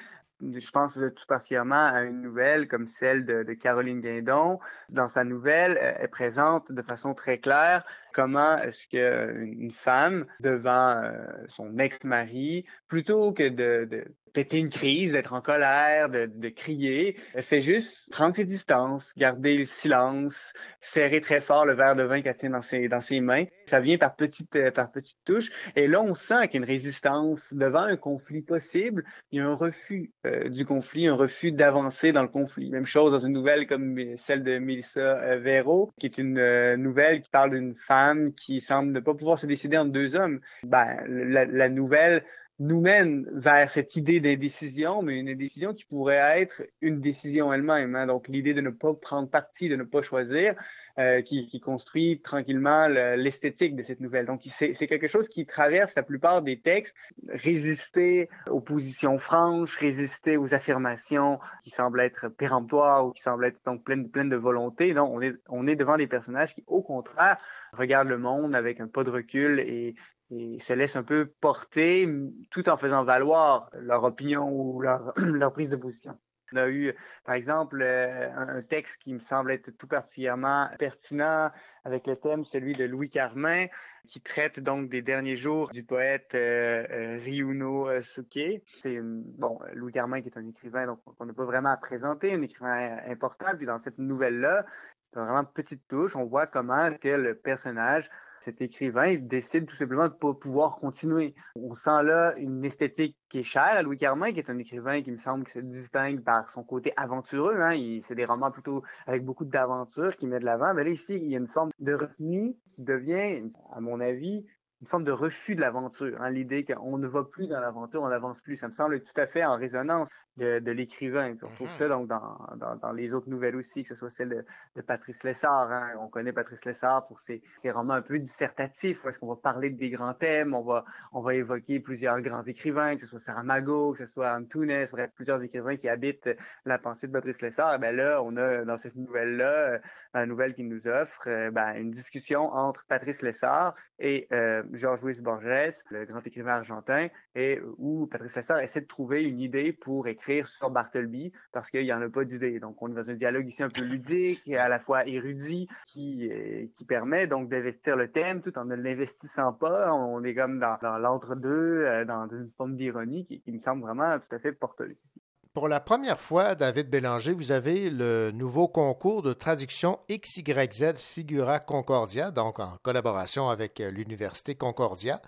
[0.42, 4.58] Je pense tout particulièrement à une nouvelle comme celle de, de Caroline Guindon.
[4.88, 11.22] Dans sa nouvelle, elle présente de façon très claire comment est-ce qu'une femme, devant euh,
[11.48, 17.16] son ex-mari, plutôt que de, péter une crise, d'être en colère, de, crier.
[17.34, 20.36] Elle fait juste prendre ses distances, garder le silence,
[20.80, 22.62] serrer très fort le verre de vin qu'elle tient dans
[23.02, 23.44] ses, mains.
[23.66, 25.50] Ça vient par petites, euh, par petites touches.
[25.76, 29.04] Et là, on sent qu'il y a une résistance devant un conflit possible.
[29.30, 32.70] Il y a un refus euh, du conflit, un refus d'avancer dans le conflit.
[32.70, 36.76] Même chose dans une nouvelle comme celle de Melissa euh, Vero, qui est une euh,
[36.76, 37.99] nouvelle qui parle d'une femme
[38.36, 40.40] qui semble ne pas pouvoir se décider entre deux hommes.
[40.62, 42.24] Ben, la, nouvelle
[42.60, 47.96] nous mène vers cette idée d'indécision, mais une indécision qui pourrait être une décision elle-même.
[47.96, 48.06] Hein.
[48.06, 50.54] Donc l'idée de ne pas prendre parti, de ne pas choisir,
[50.98, 54.26] euh, qui, construit tranquillement l'esthétique de cette nouvelle.
[54.26, 56.94] Donc c'est quelque chose qui traverse la plupart des textes,
[57.28, 63.60] résister aux positions franches, résister aux affirmations qui semblent être péremptoires ou qui semblent être
[63.64, 64.92] donc pleines, pleines de volonté.
[64.92, 67.38] Non, on est, on est devant des personnages qui, au contraire,
[67.72, 69.94] regardent le monde avec un pas de recul et,
[70.30, 72.08] et se laissent un peu porter
[72.50, 76.18] tout en faisant valoir leur opinion ou leur, leur prise de position.
[76.52, 76.94] On a eu,
[77.24, 81.50] par exemple, euh, un texte qui me semble être tout particulièrement pertinent
[81.84, 83.66] avec le thème, celui de Louis Carmin,
[84.08, 88.62] qui traite donc des derniers jours du poète euh, euh Ryuno Suke.
[88.80, 92.34] C'est bon, Louis Carmin qui est un écrivain donc on n'a pas vraiment à présenter,
[92.34, 93.56] un écrivain important.
[93.56, 94.66] Puis dans cette nouvelle-là,
[95.12, 100.14] vraiment petite touche, on voit comment que le personnage cet écrivain décide tout simplement de
[100.14, 101.34] ne pas pouvoir continuer.
[101.54, 105.02] On sent là une esthétique qui est chère à Louis Carmin, qui est un écrivain
[105.02, 107.60] qui me semble que se distingue par son côté aventureux.
[107.60, 108.00] Hein.
[108.02, 110.72] C'est des romans plutôt avec beaucoup d'aventures qui met de l'avant.
[110.72, 113.42] Mais là, ici, il y a une forme de retenue qui devient,
[113.72, 114.46] à mon avis,
[114.80, 116.20] une forme de refus de l'aventure.
[116.22, 116.30] Hein.
[116.30, 118.56] L'idée qu'on ne va plus dans l'aventure, on n'avance plus.
[118.56, 120.08] Ça me semble tout à fait en résonance
[120.40, 121.36] de, de l'écrivain.
[121.42, 124.30] On trouve ça donc dans, dans, dans, les autres nouvelles aussi, que ce soit celle
[124.30, 124.44] de,
[124.76, 125.70] de Patrice Lessard.
[125.70, 125.92] Hein.
[126.00, 129.36] On connaît Patrice Lessard pour ses, ses romans un peu dissertatifs, où est-ce qu'on va
[129.36, 133.20] parler des grands thèmes, on va, on va évoquer plusieurs grands écrivains, que ce soit
[133.20, 136.30] Saramago, que ce soit Antunes, bref, plusieurs écrivains qui habitent
[136.64, 137.78] la pensée de Patrice Lessard.
[137.78, 139.78] ben là, on a dans cette nouvelle-là,
[140.14, 145.02] la nouvelle qu'il nous offre, euh, ben, une discussion entre Patrice Lessard et euh, Georges
[145.04, 149.72] Luis Borges, le grand écrivain argentin, et où Patrice Lessard essaie de trouver une idée
[149.72, 152.60] pour écrire sur Bartleby parce qu'il n'y en a pas d'idée.
[152.60, 156.30] Donc, on est dans un dialogue ici un peu ludique à la fois érudit qui,
[156.74, 159.92] qui permet donc d'investir le thème tout en ne l'investissant pas.
[159.92, 163.82] On est comme dans, dans l'entre-deux, euh, dans une forme d'ironie qui, qui, me semble
[163.82, 165.22] vraiment tout à fait porteuse ici.
[165.52, 171.58] Pour la première fois, David Bélanger, vous avez le nouveau concours de traduction XYZ Figura
[171.58, 175.20] Concordia, donc en collaboration avec l'Université Concordia.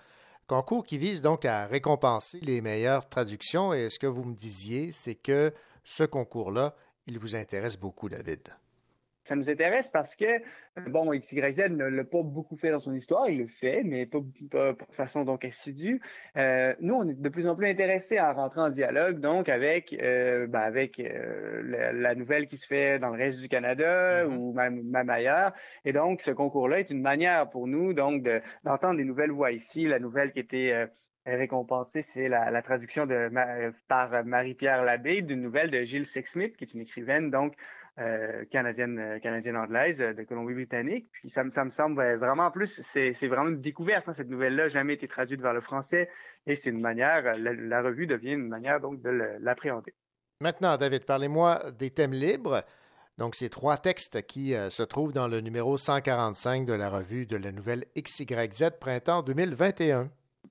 [0.47, 3.73] Concours qui vise donc à récompenser les meilleures traductions.
[3.73, 5.53] Et ce que vous me disiez, c'est que
[5.83, 6.75] ce concours-là,
[7.07, 8.41] il vous intéresse beaucoup, David.
[9.33, 10.25] Ça nous intéresse parce que,
[10.91, 14.19] bon, XYZ ne l'a pas beaucoup fait dans son histoire, il le fait, mais pas,
[14.51, 15.99] pas, pas de façon donc assidue.
[16.37, 19.91] Euh, nous, on est de plus en plus intéressés à rentrer en dialogue, donc, avec,
[19.93, 24.23] euh, ben, avec euh, la, la, nouvelle qui se fait dans le reste du Canada
[24.23, 24.37] mm -hmm.
[24.37, 25.51] ou même, même, ailleurs.
[25.83, 28.21] Et donc, ce concours-là est une manière pour nous, donc,
[28.63, 29.87] d'entendre de, des nouvelles voix ici.
[29.87, 30.87] La nouvelle qui était
[31.25, 33.31] récompensée, c'est la, la, traduction de,
[33.87, 37.55] par Marie-Pierre Labbé d'une nouvelle de Gilles Sexsmith, qui est une écrivaine, donc,
[37.99, 41.05] euh, canadienne, euh, canadienne anglaise euh, de Colombie-Britannique.
[41.11, 45.07] Puis ça, me semble vraiment plus, c'est vraiment une découverte, hein, cette nouvelle-là, jamais été
[45.07, 46.09] traduite vers le français.
[46.47, 49.93] Et c'est une manière, la, revue devient une manière donc de l'appréhender.
[50.41, 52.63] Maintenant, David, parlez-moi des thèmes libres.
[53.19, 57.37] Donc, ces trois textes qui se trouvent dans le numéro 145 de la revue de
[57.37, 60.09] la nouvelle XYZ Printemps 2021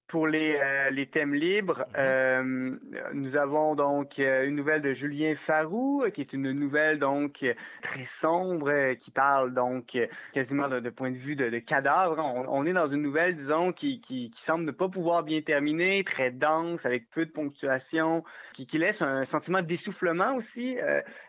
[0.09, 2.77] pour les, euh, les, thèmes libres, euh,
[3.15, 7.45] nous avons donc euh, une nouvelle de Julien Farou, qui est une nouvelle donc
[7.83, 9.97] très sombre, qui parle donc
[10.35, 12.19] quasiment de, de point de vue de, de cadavre.
[12.19, 15.41] On, on, est dans une nouvelle, disons, qui, qui, qui, semble ne pas pouvoir bien
[15.41, 18.23] terminer, très dense, avec peu de ponctuation,
[18.53, 20.77] qui, qui laisse un sentiment d'essoufflement aussi.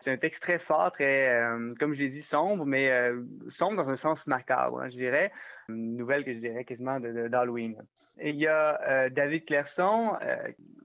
[0.00, 1.42] C'est un texte très fort, très,
[1.80, 3.10] comme je l'ai dit, sombre, mais
[3.48, 5.32] sombre dans un sens macabre, hein, je dirais.
[5.68, 7.76] Une nouvelle que je dirais quasiment d'Halloween.
[8.18, 10.36] Et il y a euh, David Clerson, euh,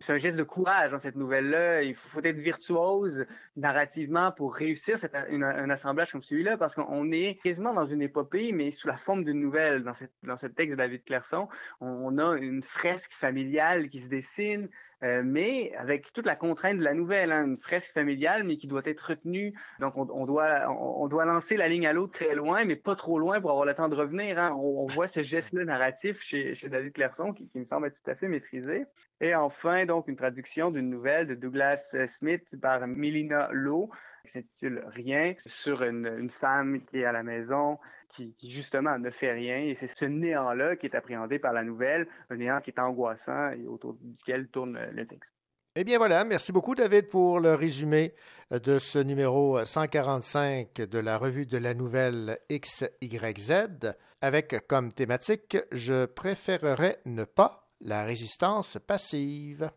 [0.02, 1.84] c'est un geste de courage dans cette nouvelle-là.
[1.84, 3.26] Il faut, être virtuose
[3.56, 8.52] narrativement pour réussir cette, un assemblage comme celui-là, parce qu'on est quasiment dans une épopée,
[8.52, 9.84] mais sous la forme d'une nouvelle.
[9.84, 9.94] Dans,
[10.24, 11.48] dans ce texte de David Clerson,
[11.82, 14.68] on, on a une fresque familiale qui se dessine,
[15.04, 18.68] euh, mais avec toute la contrainte de la nouvelle, hein, une fresque familiale, mais qui
[18.68, 19.54] doit être retenue.
[19.80, 23.18] Donc, on, doit, on, doit lancer la ligne à l'autre très loin, mais pas trop
[23.18, 24.38] loin pour avoir le temps de revenir.
[24.38, 24.52] Hein.
[24.60, 28.28] On, voit ce geste-là narratif chez, David Clerson qui, me semble être tout à fait
[28.28, 28.86] maîtrisé.
[29.22, 33.90] Et enfin, donc, une traduction d'une nouvelle de Douglas Smith par Melina Lowe
[34.24, 37.78] qui s'intitule Rien, sur une, femme qui est à la maison
[38.10, 39.58] qui, qui, justement ne fait rien.
[39.58, 43.52] Et c'est ce néant-là qui est appréhendé par la nouvelle, un néant qui est angoissant
[43.52, 45.32] et autour duquel tourne le texte.
[45.76, 48.14] Eh bien voilà, merci beaucoup David pour le résumé
[48.52, 56.06] de ce numéro 145 de la revue de la nouvelle XYZ, avec comme thématique Je
[56.06, 59.70] préférerais ne pas la résistance passive.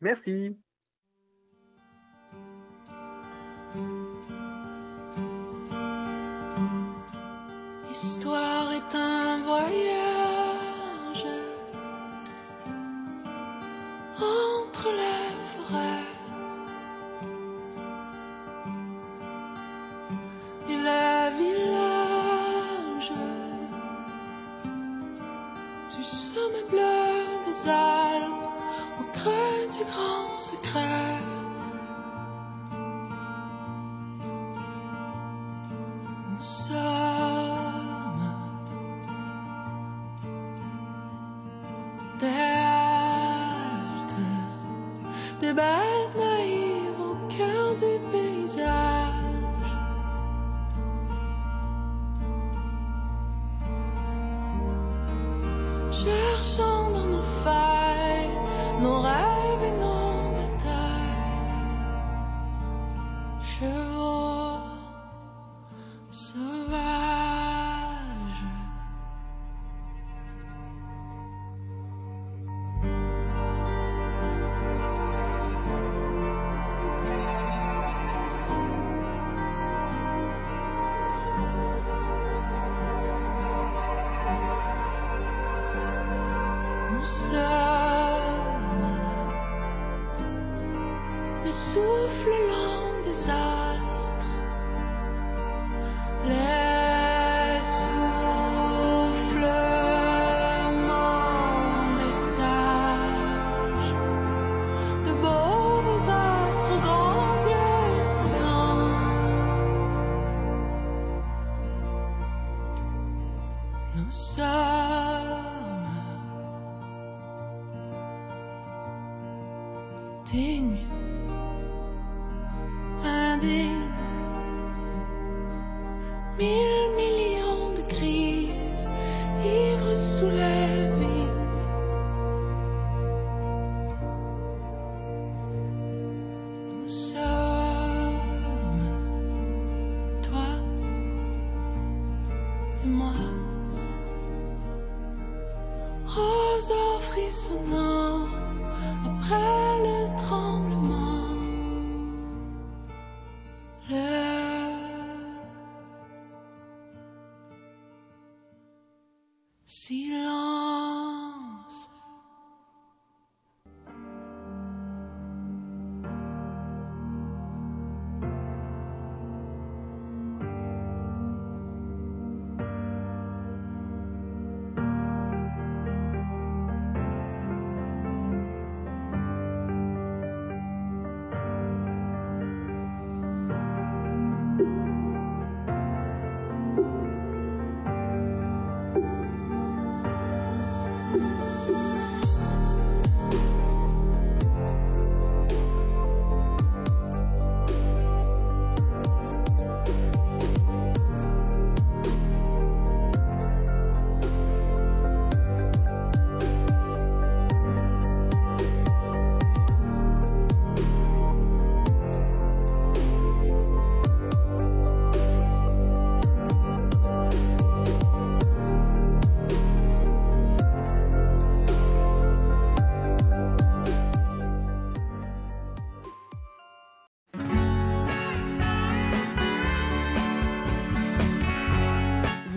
[0.00, 0.56] Merci.
[8.02, 11.26] L'histoire est un voyage
[14.18, 15.23] entre les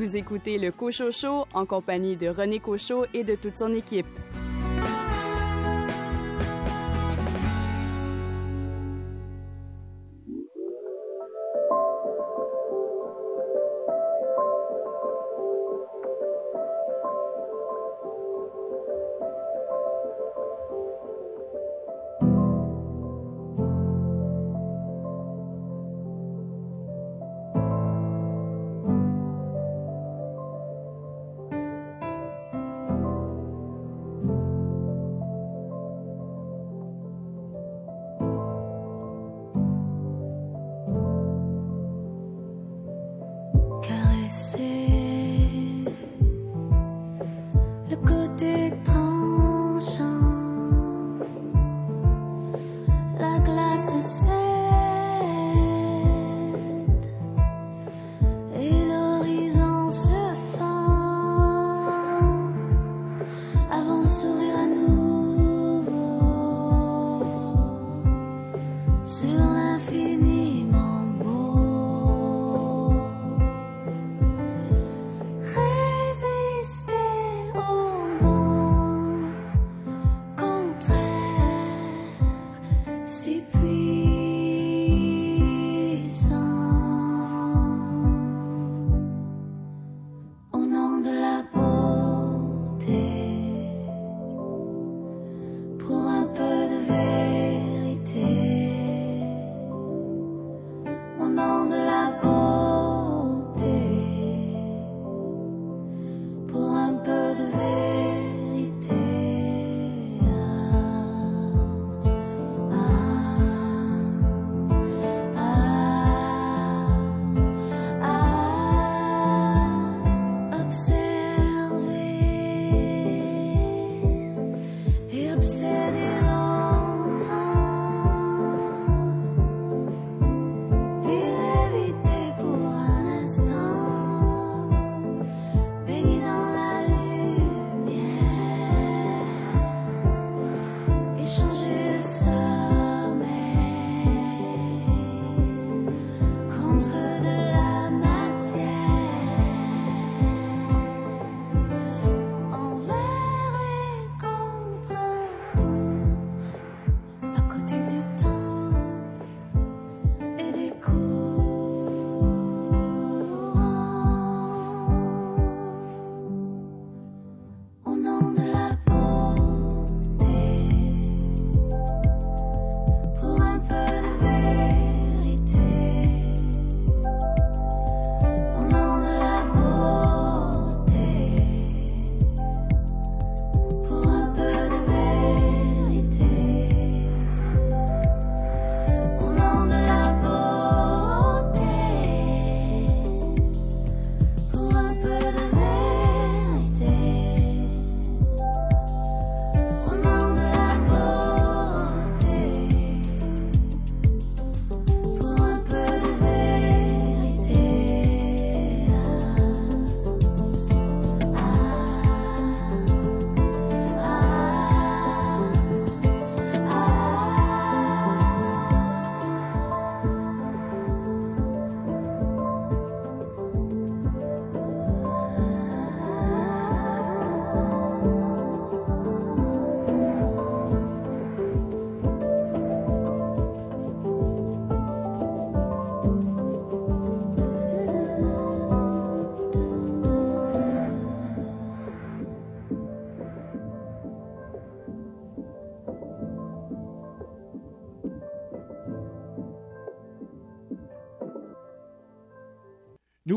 [0.07, 4.07] Vous écoutez le Cochot Show en compagnie de René Cochot et de toute son équipe.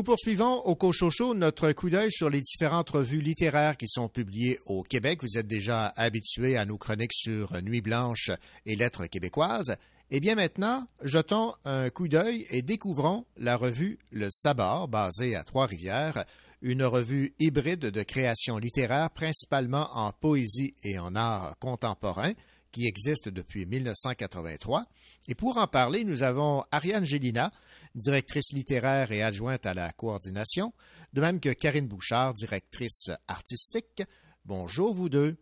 [0.01, 4.57] Nous poursuivons au Cochocho notre coup d'œil sur les différentes revues littéraires qui sont publiées
[4.65, 5.19] au Québec.
[5.21, 8.31] Vous êtes déjà habitués à nos chroniques sur Nuit blanche
[8.65, 9.75] et Lettres québécoises.
[10.09, 15.43] Eh bien maintenant, jetons un coup d'œil et découvrons la revue Le Sabord, basée à
[15.43, 16.25] Trois-Rivières,
[16.63, 22.31] une revue hybride de création littéraire principalement en poésie et en art contemporain
[22.71, 24.83] qui existe depuis 1983.
[25.27, 27.51] Et pour en parler, nous avons Ariane Gélina,
[27.95, 30.73] directrice littéraire et adjointe à la coordination,
[31.13, 34.03] de même que Karine Bouchard, directrice artistique.
[34.45, 35.37] Bonjour vous deux.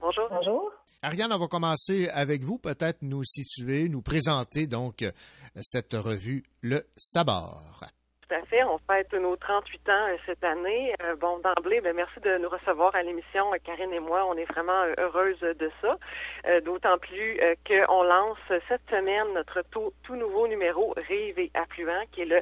[0.00, 0.28] Bonjour.
[0.30, 0.70] Bonjour.
[1.02, 5.04] Ariane, on va commencer avec vous, peut-être nous situer, nous présenter donc
[5.60, 7.84] cette revue Le Sabord.
[8.28, 8.64] Tout à fait.
[8.64, 10.92] On fête nos 38 ans euh, cette année.
[11.02, 13.52] Euh, bon, d'emblée, ben, merci de nous recevoir à l'émission.
[13.52, 15.96] Euh, Karine et moi, on est vraiment heureuses de ça.
[16.64, 18.38] D'autant plus qu'on lance
[18.68, 22.40] cette semaine notre tout, tout nouveau numéro Rive et Affluent, qui est le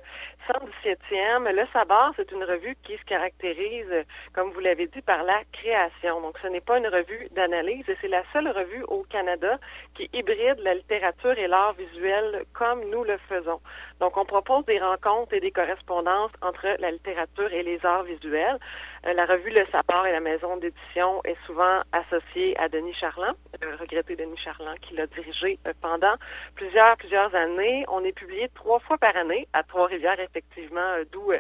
[0.49, 1.51] 117e.
[1.51, 4.05] Le Sabbat, c'est une revue qui se caractérise,
[4.35, 6.21] comme vous l'avez dit, par la création.
[6.21, 9.59] Donc, ce n'est pas une revue d'analyse et c'est la seule revue au Canada
[9.95, 13.61] qui hybride la littérature et l'art visuel comme nous le faisons.
[14.01, 18.59] Donc, on propose des rencontres et des correspondances entre la littérature et les arts visuels.
[19.07, 23.35] Euh, la revue Le Sapeur et la maison d'édition est souvent associée à Denis Charland,
[23.61, 26.15] le regretté Denis Charland, qui l'a dirigé euh, pendant
[26.55, 27.85] plusieurs, plusieurs années.
[27.89, 31.33] On est publié trois fois par année à Trois-Rivières, effectivement, euh, d'où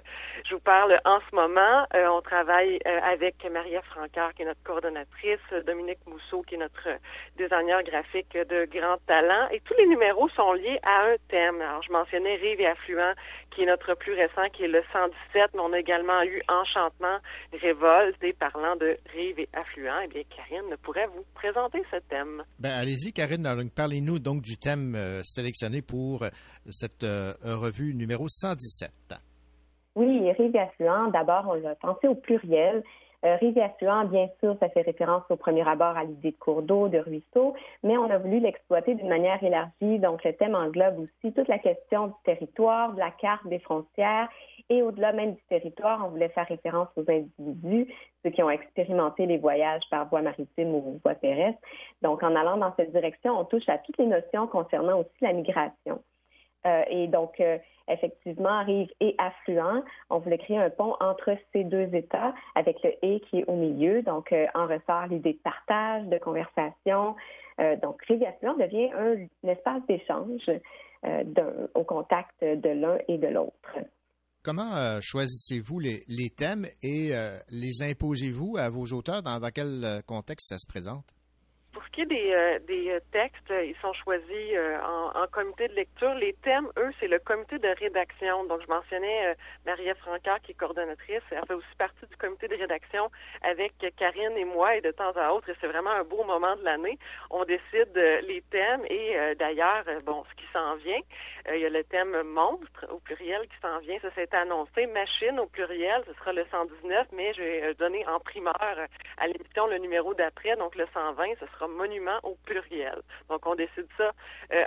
[0.44, 1.86] je vous parle en ce moment.
[1.94, 6.88] On travaille avec Maria Francard, qui est notre coordonnatrice, Dominique Mousseau, qui est notre
[7.36, 9.48] designer graphique de grand talent.
[9.50, 11.60] Et tous les numéros sont liés à un thème.
[11.60, 13.14] Alors, je mentionnais Rive et Affluent,
[13.54, 17.18] qui est notre plus récent, qui est le 117, mais on a également eu Enchantement,
[17.52, 20.00] Révolte, et parlant de Rive et Affluent.
[20.04, 22.42] Eh bien, Karine pourrait vous présenter ce thème.
[22.58, 26.28] Ben, allez-y, Karine, parlez-nous donc du thème euh, sélectionné pour euh,
[26.68, 28.90] cette euh, revue numéro 117.
[29.96, 32.82] Oui, rive et affluent, d'abord, on l'a pensé au pluriel.
[33.24, 36.36] Euh, rive et affluent, bien sûr, ça fait référence au premier abord à l'idée de
[36.36, 39.98] cours d'eau, de ruisseau, mais on a voulu l'exploiter d'une manière élargie.
[39.98, 44.28] Donc, le thème englobe aussi toute la question du territoire, de la carte des frontières
[44.70, 47.92] et au-delà même du territoire, on voulait faire référence aux individus,
[48.22, 51.58] ceux qui ont expérimenté les voyages par voie maritime ou voie terrestre.
[52.02, 55.32] Donc, en allant dans cette direction, on touche à toutes les notions concernant aussi la
[55.32, 56.02] migration.
[56.66, 57.58] Euh, et donc, euh,
[57.88, 62.92] effectivement, rive et affluent, on voulait créer un pont entre ces deux États avec le
[63.02, 64.02] et qui est au milieu.
[64.02, 67.16] Donc, euh, en ressort l'idée de partage, de conversation.
[67.82, 70.50] Donc, rive affluent devient un, espace d'échange
[71.74, 73.78] au contact de l'un et de l'autre.
[74.42, 77.12] Comment choisissez-vous les, les thèmes et
[77.52, 79.22] les imposez-vous à vos auteurs?
[79.22, 81.04] Dans, dans quel contexte ça se présente?
[81.96, 84.58] Des, euh, euh, textes, euh, ils sont choisis
[85.14, 86.12] en, comité de lecture.
[86.14, 88.44] Les thèmes, eux, c'est le comité de rédaction.
[88.44, 89.34] Donc, je mentionnais euh,
[89.64, 91.22] Marie-Ève Francard, qui est coordonnatrice.
[91.30, 93.10] Elle fait aussi partie du comité de rédaction
[93.42, 95.48] avec Karine et moi, et de temps à autre.
[95.48, 96.98] Et c'est vraiment un beau moment de l'année.
[97.30, 101.00] On décide les thèmes et d'ailleurs, bon, ce qui s'en vient.
[101.48, 103.98] Euh, il y a le thème monstre au pluriel qui s'en vient.
[104.00, 104.86] Ça, s'est annoncé.
[104.86, 108.86] Machine au pluriel, ce sera le 119, mais je vais euh, donner en primeur euh,
[109.18, 110.56] à l'émission le numéro d'après.
[110.56, 113.00] Donc, le 120, ce sera monument au pluriel.
[113.28, 114.12] Donc, on décide ça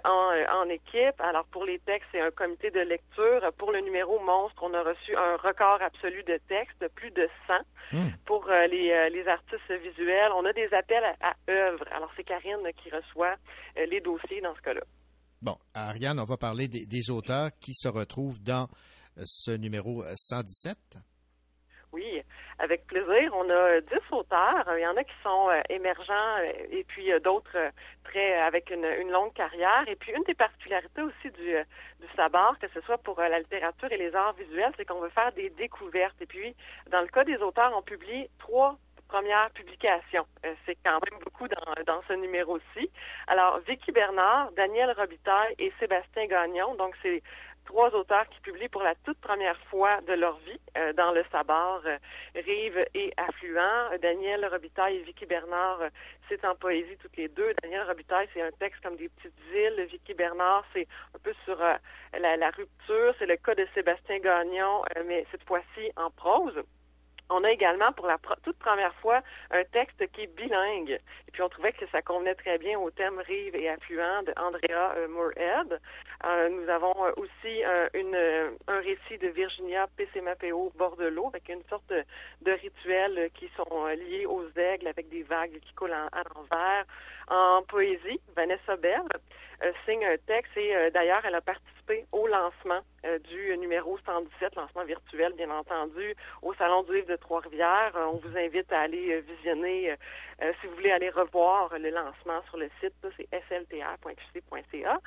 [0.03, 1.19] en, en équipe.
[1.19, 3.41] Alors, pour les textes, c'est un comité de lecture.
[3.57, 7.27] Pour le numéro monstre, on a reçu un record absolu de textes, de plus de
[7.47, 7.53] 100.
[8.25, 11.85] Pour euh, les, les artistes visuels, on a des appels à, à œuvres.
[11.95, 13.35] Alors, c'est Karine qui reçoit
[13.75, 14.81] les dossiers dans ce cas-là.
[15.41, 18.67] Bon, Ariane, on va parler des, auteurs qui se retrouvent dans
[19.17, 20.77] euh, ce numéro euh, 117.
[21.91, 22.21] Oui,
[22.59, 23.31] avec plaisir.
[23.33, 24.65] On a dix auteurs.
[24.75, 27.69] Il y en a qui sont euh, émergents euh, et puis euh, d'autres euh,
[28.03, 29.83] très avec une, longue carrière.
[29.87, 31.63] Et puis une des particularités aussi du, euh,
[31.99, 32.07] du
[32.59, 35.31] que ce soit pour euh, la littérature et les arts visuels, c'est qu'on veut faire
[35.33, 36.19] des découvertes.
[36.21, 36.55] Et puis,
[36.91, 38.77] dans le cas des auteurs, on publie trois
[39.07, 40.25] premières publications.
[40.45, 42.89] Euh, c'est quand même beaucoup dans, ce numéro-ci.
[43.27, 46.75] Alors, Vicky Bernard, Daniel Robitaille et Sébastien Gagnon.
[46.75, 47.21] Donc, c'est
[47.67, 51.23] trois auteurs qui publient pour la toute première fois de leur vie euh, dans le
[51.31, 51.97] Sabar, euh,
[52.33, 53.97] Rive et Affluent.
[54.01, 55.89] Daniel Robitaille et Vicky Bernard, euh,
[56.27, 57.53] c'est en poésie toutes les deux.
[57.61, 59.85] Daniel Robitaille, c'est un texte comme des petites îles.
[59.91, 63.13] Vicky Bernard, c'est un peu sur la, rupture.
[63.19, 66.63] C'est le cas de Sébastien Gagnon, mais cette fois-ci en prose.
[67.29, 69.21] On a également pour la toute première fois
[69.51, 70.91] un texte qui est bilingue.
[71.27, 74.33] Et puis on trouvait que ça convenait très bien au thème rive et affluent de
[74.37, 75.79] Andrea euh, Moorhead.
[76.25, 81.87] Euh, nous avons euh, aussi euh, un récit de Virginia Pessemapeo Bordelot avec une sorte
[81.89, 82.03] de,
[82.43, 86.85] de rituels qui sont liés aux aigles avec des vagues qui coulent en- à l'envers.
[87.16, 87.16] En
[87.67, 89.03] poésie, Vanessa Bell
[89.63, 93.97] euh, signe un texte et euh, d'ailleurs elle a participé au lancement euh, du numéro
[94.05, 96.13] 117, lancement virtuel bien entendu,
[96.43, 97.93] au Salon du livre de Trois-Rivières.
[97.95, 99.95] On vous invite à aller visionner,
[100.39, 104.99] si vous voulez aller revoir le lancement sur le site, c'est slta.qc.ca.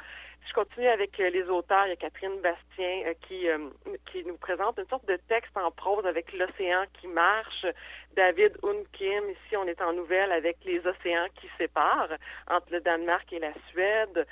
[0.49, 1.87] Je continue avec euh, les auteurs.
[1.87, 3.69] Il y a Catherine Bastien euh, qui, euh,
[4.11, 7.67] qui nous présente une sorte de texte en prose avec l'océan qui marche.
[8.17, 12.17] David Unkim, ici on est en nouvelle avec les océans qui séparent
[12.49, 14.27] entre le Danemark et la Suède.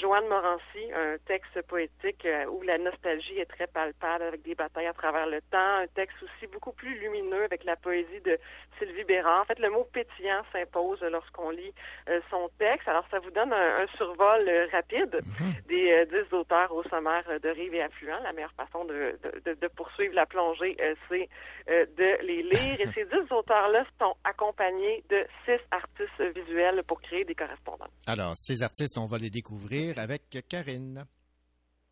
[0.00, 4.86] Joanne Morancy, un texte poétique euh, où la nostalgie est très palpable avec des batailles
[4.86, 5.76] à travers le temps.
[5.82, 8.38] Un texte aussi beaucoup plus lumineux avec la poésie de
[8.78, 9.42] Sylvie Bérard.
[9.42, 11.74] En fait, le mot pétillant s'impose lorsqu'on lit
[12.08, 12.88] euh, son texte.
[12.88, 15.20] Alors, ça vous donne un, un survol euh, rapide
[15.68, 18.22] des euh, dix auteurs au sommaire de Rive et Affluent.
[18.22, 20.76] La meilleure façon de, de, poursuivre la plongée,
[21.08, 21.28] c'est
[21.68, 22.80] de les lire.
[22.80, 27.90] Et ces dix auteurs-là sont accompagnés de six artistes visuels pour créer des correspondances.
[28.06, 31.04] Alors, ces artistes, on va les découvrir avec Karine.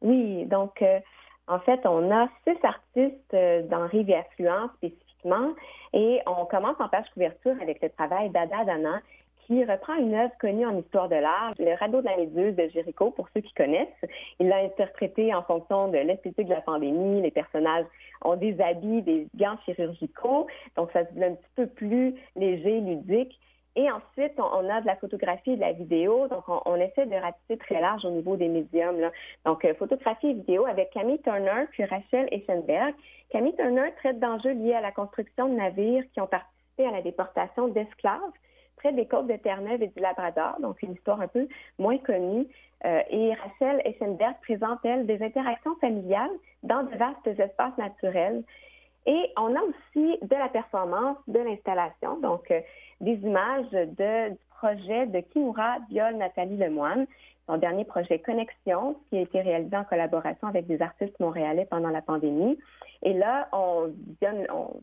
[0.03, 1.01] Oui, donc euh,
[1.47, 5.55] en fait, on a six artistes euh, dans Rive et Affluent spécifiquement,
[5.93, 9.01] et on commence en page couverture avec le travail d'Ada Dana,
[9.47, 12.69] qui reprend une œuvre connue en histoire de l'art, le radeau de la méduse de
[12.69, 13.89] Jéricho, pour ceux qui connaissent.
[14.39, 17.21] Il l'a interprété en fonction de l'esthétique de la pandémie.
[17.21, 17.87] Les personnages
[18.25, 20.47] ont des habits, des gants chirurgicaux,
[20.77, 23.39] donc ça se veut un petit peu plus léger, ludique.
[23.77, 26.27] Et ensuite, on, a de la photographie et de la vidéo.
[26.27, 29.11] Donc, on, essaie de ratisser très large au niveau des médiums.
[29.45, 32.95] Donc, euh, photographie et vidéo avec Camille Turner puis Rachel Eschenberg.
[33.31, 37.03] Camille Turner traite d'enjeux liés à la construction de navires qui ont participé à la
[37.03, 38.33] déportation d'esclaves
[38.77, 40.57] près des côtes de Terre-Neuve et du Labrador.
[40.61, 41.47] Donc, une histoire un peu
[41.79, 42.49] moins connue.
[42.85, 46.31] Euh, et Rachel Eschenberg présente, elle, des interactions familiales
[46.63, 48.43] dans de vastes espaces naturels.
[49.07, 52.61] Et on a aussi de la performance, de l'installation, donc euh,
[53.01, 57.07] des images de, du projet de Kimura Biol Nathalie Lemoine,
[57.47, 61.89] son dernier projet Connexion, qui a été réalisé en collaboration avec des artistes montréalais pendant
[61.89, 62.59] la pandémie.
[63.03, 63.93] Et là, on,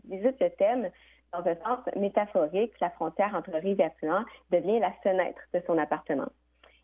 [0.09, 0.89] visite le thème
[1.31, 2.73] dans un sens métaphorique.
[2.81, 6.27] La frontière entre rive et affluent devient la fenêtre de son appartement.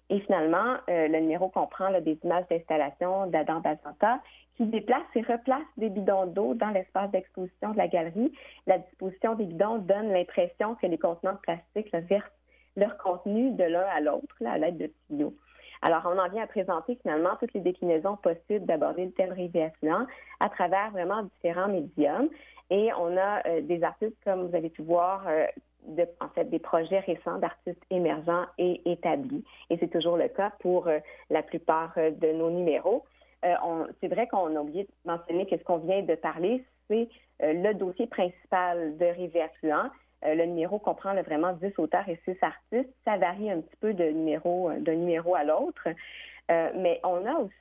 [0.09, 4.19] Et finalement, euh, le numéro comprend des images d'installation d'Adam Bazanta
[4.57, 8.31] qui déplace et replace des bidons d'eau dans l'espace d'exposition de la galerie.
[8.67, 12.23] La disposition des bidons donne l'impression que les contenants de plastique versent
[12.75, 15.33] leur contenu de l'un à l'autre à l'aide de tuyaux.
[15.81, 19.63] Alors, on en vient à présenter finalement toutes les déclinaisons possibles d'aborder le thème rêver
[19.63, 20.07] affluent
[20.39, 22.29] à travers vraiment différents médiums.
[22.69, 25.45] Et on a euh, des artistes, comme vous avez pu voir, euh,
[26.21, 29.43] en fait, des projets récents d'artistes émergents et établis.
[29.69, 30.99] Et c'est toujours le cas pour euh,
[31.29, 33.03] la plupart de nos numéros.
[34.01, 37.09] C'est vrai qu'on a oublié de mentionner que ce qu'on vient de parler, c'est
[37.41, 39.89] le dossier principal de Rêver affluent.
[40.23, 42.93] le numéro comprend vraiment 10 auteurs et 6 artistes.
[43.03, 45.87] Ça varie un petit peu de numéro, d'un numéro à l'autre.
[46.49, 47.51] mais on a aussi,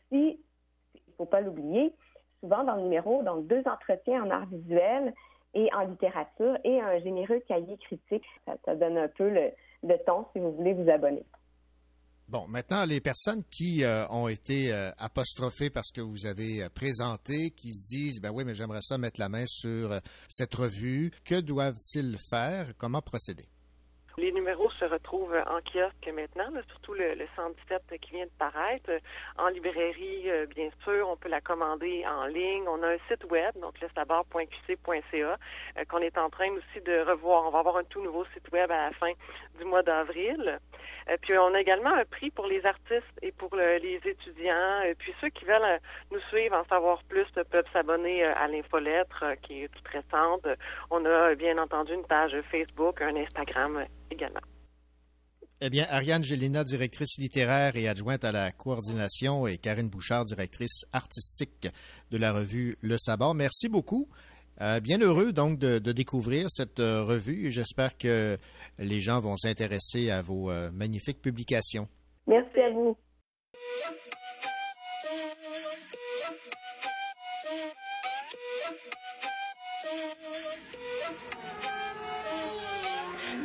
[0.94, 1.92] il ne faut pas l'oublier,
[2.40, 5.12] souvent dans le numéro, donc deux entretiens en art visuel
[5.54, 8.24] et en littérature et un généreux cahier critique.
[8.64, 11.24] Ça, donne un peu le, ton si vous voulez vous abonner.
[12.32, 16.70] Bon, maintenant, les personnes qui euh, ont été euh, apostrophées parce que vous avez euh,
[16.70, 20.00] présenté, qui se disent, ben oui, mais j'aimerais ça mettre la main sur
[20.30, 22.72] cette revue, que doivent-ils faire?
[22.78, 23.51] Comment procéder?
[24.18, 28.90] Les numéros se retrouvent en kiosque maintenant, surtout le, 117 qui vient de paraître.
[29.38, 32.64] En librairie, euh, bien sûr, on peut la commander en ligne.
[32.68, 37.46] On a un site web, donc le euh, qu'on est en train aussi de revoir.
[37.46, 39.12] On va avoir un tout nouveau site web à la fin
[39.58, 40.60] du mois d'avril.
[41.08, 44.82] Euh, puis on a également un prix pour les artistes et pour les étudiants.
[44.98, 45.80] Puis ceux qui veulent
[46.10, 50.46] nous suivre, en savoir plus, peuvent s'abonner à l'infolettre qui est toute récente.
[50.90, 54.40] On a bien entendu une page Facebook, un Instagram également.
[55.64, 60.84] Eh bien, Ariane Gélina, directrice littéraire et adjointe à la coordination, et Karine Bouchard, directrice
[60.92, 61.68] artistique
[62.10, 63.32] de la revue Le Sabbat.
[63.34, 64.08] Merci beaucoup.
[64.60, 67.50] Euh, bien heureux donc de, découvrir cette euh, revue.
[67.50, 68.36] J'espère que
[68.78, 71.88] les gens vont s'intéresser à vos euh, magnifiques publications.
[72.26, 72.96] Merci à vous.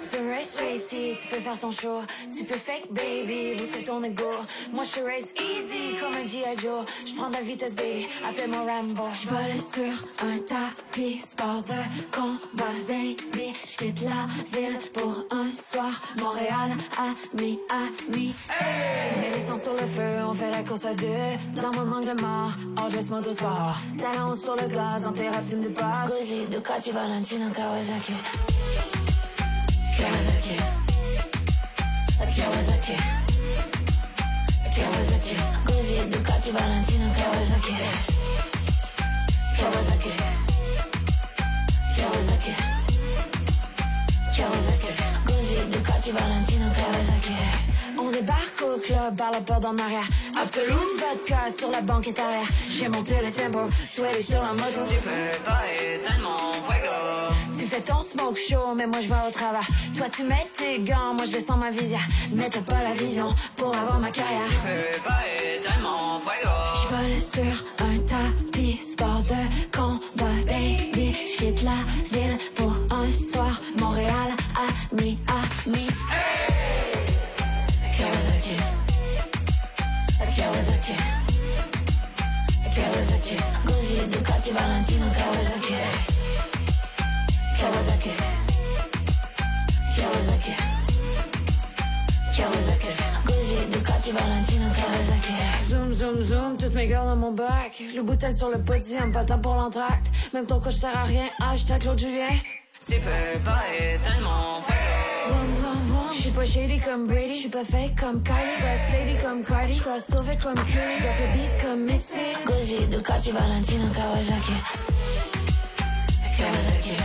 [0.09, 2.01] Tu peux faire ton show.
[2.35, 4.23] Tu peux fake baby, booster ton ego.
[4.71, 6.57] Moi je race easy comme un G.I.
[6.57, 6.85] Joe.
[7.05, 9.03] Je prends la vitesse baby, appelle-moi Rambo.
[9.13, 13.53] Je vole sur un tapis, sport de combat baby.
[13.65, 15.91] Je quitte la ville pour un soir.
[16.17, 18.35] Montréal, ami, ami.
[18.49, 19.19] Hey!
[19.19, 21.61] Mets les sur le feu, on fait la course à deux.
[21.61, 23.77] Dans mon angle mort, all dress motorsport.
[23.97, 26.09] Talons sur le gaz, en terrasse de base.
[26.09, 28.56] Gozzi, Ducati, Valentino, Kawasaki?
[49.15, 50.07] Par la porte en arrière.
[50.39, 54.81] Absolute vodka sur la banquette arrière J'ai monté le tempo, sweaty sur la moto.
[54.89, 57.33] Tu peux pas éteindre fuego
[57.67, 59.63] fais ton smoke show, mais moi je vais au travail.
[59.95, 62.07] Toi tu mets tes gants, moi je descends ma visière.
[62.31, 64.49] Mais t'as pas la vision pour avoir ma carrière.
[64.49, 65.21] Je peux pas
[65.55, 66.55] éteindre fuego.
[66.81, 71.13] Je vole sur un tapis, sport de combat, baby.
[71.13, 71.71] Je quitte la
[96.93, 97.83] dans mon bac.
[97.95, 100.07] Le bouteille sur le petit, un patin pour l'entracte.
[100.33, 102.29] Même ton coach sert à rien, hashtag Claude Julien.
[102.87, 103.63] Tu peux pas
[104.21, 106.13] mon fuego Vroom, vroom, vroom.
[106.17, 108.37] J'suis pas shady comme Brady J'suis pas fake comme Kylie.
[108.61, 113.31] Pas lady comme Cardi J'crois sauvé comme Curry Drop le beat comme Missy Guzzi, Ducati,
[113.31, 114.53] Valentino, Kawasaki.
[116.37, 116.95] Kawasaki.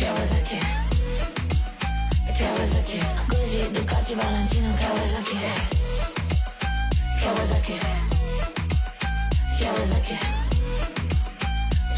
[0.00, 0.58] Kawasaki.
[2.38, 2.98] Kawasaki.
[3.28, 5.79] Guzzi, Ducati, Valentino, Kawasaki
[7.20, 7.76] Kawasaki.
[9.60, 10.16] Kawasaki.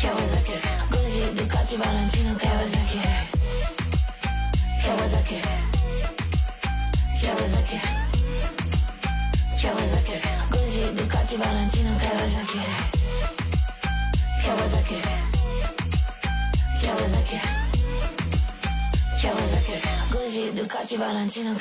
[0.00, 0.56] Kawasaki.
[0.90, 3.00] Guzzi, Ducati, Valentino, Kawasaki
[4.82, 5.38] Kawasaki
[7.22, 7.78] Kawasaki
[9.62, 10.18] Kawasaki
[10.50, 12.60] Guzzi, Ducati, Valentino, Kawasaki
[14.44, 14.98] Kawasaki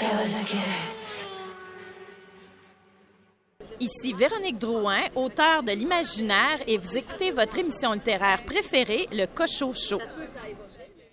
[0.01, 0.57] Kawasaki
[3.81, 9.73] Ici Véronique Drouin, auteure de l'imaginaire, et vous écoutez votre émission littéraire préférée, le Cochot
[9.73, 9.99] Show.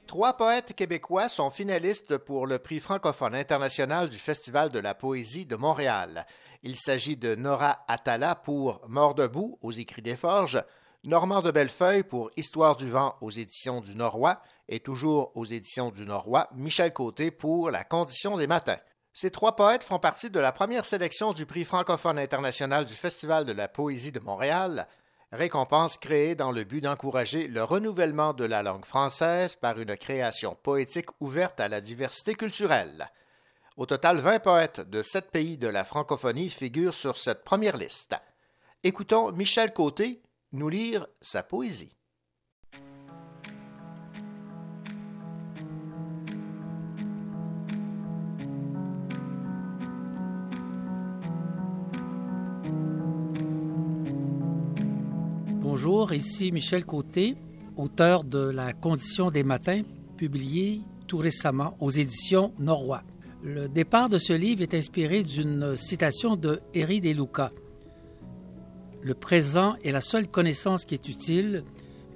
[0.06, 5.46] Trois poètes québécois sont finalistes pour le prix francophone international du Festival de la poésie
[5.46, 6.26] de Montréal.
[6.62, 10.62] Il s'agit de Nora Atala pour Mort debout aux écrits des Forges,
[11.04, 15.90] Normand de Bellefeuille pour Histoire du vent aux éditions du Norrois et toujours aux éditions
[15.90, 18.76] du Norrois, Michel Côté pour La condition des matins.
[19.12, 23.44] Ces trois poètes font partie de la première sélection du prix francophone international du Festival
[23.44, 24.86] de la poésie de Montréal,
[25.32, 30.56] récompense créée dans le but d'encourager le renouvellement de la langue française par une création
[30.62, 33.10] poétique ouverte à la diversité culturelle.
[33.76, 38.16] Au total, 20 poètes de sept pays de la francophonie figurent sur cette première liste.
[38.82, 40.22] Écoutons Michel Côté
[40.52, 41.97] nous lire sa poésie.
[55.90, 57.35] Bonjour, ici Michel Côté,
[57.78, 59.81] auteur de La Condition des matins,
[60.19, 63.02] publié tout récemment aux éditions Norrois.
[63.43, 67.52] Le départ de ce livre est inspiré d'une citation de Eri De Luca.
[69.01, 71.65] Le présent est la seule connaissance qui est utile,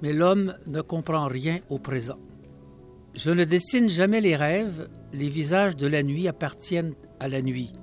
[0.03, 2.19] mais l'homme ne comprend rien au présent.
[3.15, 7.73] Je ne dessine jamais les rêves, les visages de la nuit appartiennent à la nuit.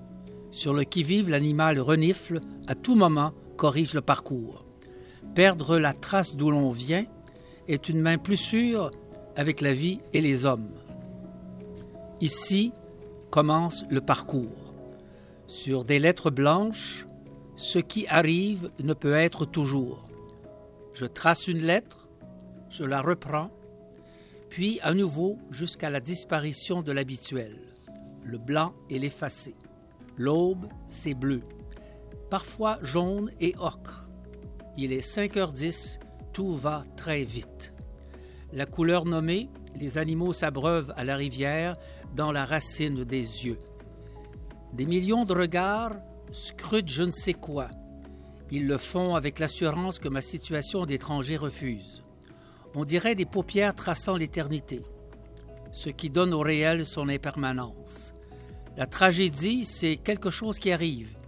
[0.53, 4.70] Sur le qui-vive, l'animal renifle, à tout moment corrige le parcours.
[5.35, 7.05] Perdre la trace d'où l'on vient
[7.69, 8.91] est une main plus sûre
[9.37, 10.73] avec la vie et les hommes.
[12.21, 12.73] Ici
[13.31, 14.75] commence le parcours.
[15.47, 17.07] Sur des lettres blanches,
[17.57, 20.09] ce qui arrive ne peut être toujours.
[20.95, 22.09] Je trace une lettre,
[22.69, 23.51] je la reprends,
[24.49, 27.57] puis à nouveau jusqu'à la disparition de l'habituel.
[28.25, 29.55] Le blanc et l'effacé.
[30.17, 31.41] L'aube, c'est bleu,
[32.31, 34.10] parfois jaune et ocre.
[34.83, 35.99] Il est 5h10,
[36.33, 37.75] tout va très vite.
[38.55, 41.77] La couleur nommée, les animaux s'abreuvent à la rivière
[42.17, 43.59] dans la racine des yeux.
[44.73, 45.97] Des millions de regards
[46.33, 47.69] scrutent je ne sais quoi.
[48.51, 52.03] Ils le font avec l'assurance que ma situation d'étranger refuse.
[52.75, 54.81] On dirait des paupières traçant l'éternité,
[55.73, 58.15] ce qui donne au réel son impermanence.
[58.79, 61.19] La tragédie, c'est quelque chose qui arrive.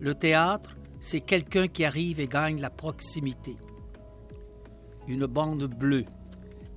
[0.00, 3.56] Le théâtre, c'est quelqu'un qui arrive et gagne la proximité.
[5.08, 6.04] Une bande bleue,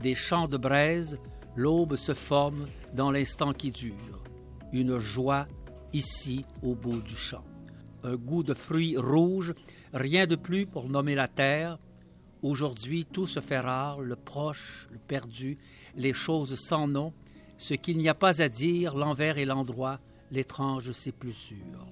[0.01, 1.19] des champs de braise,
[1.55, 4.23] l'aube se forme dans l'instant qui dure.
[4.71, 5.47] Une joie
[5.91, 7.43] ici au bout du champ.
[8.03, 9.53] Un goût de fruits rouges,
[9.93, 11.77] rien de plus pour nommer la terre.
[12.41, 15.57] Aujourd'hui, tout se fait rare, le proche, le perdu,
[15.95, 17.13] les choses sans nom,
[17.57, 19.99] ce qu'il n'y a pas à dire, l'envers et l'endroit,
[20.31, 21.87] l'étrange c'est plus sûr.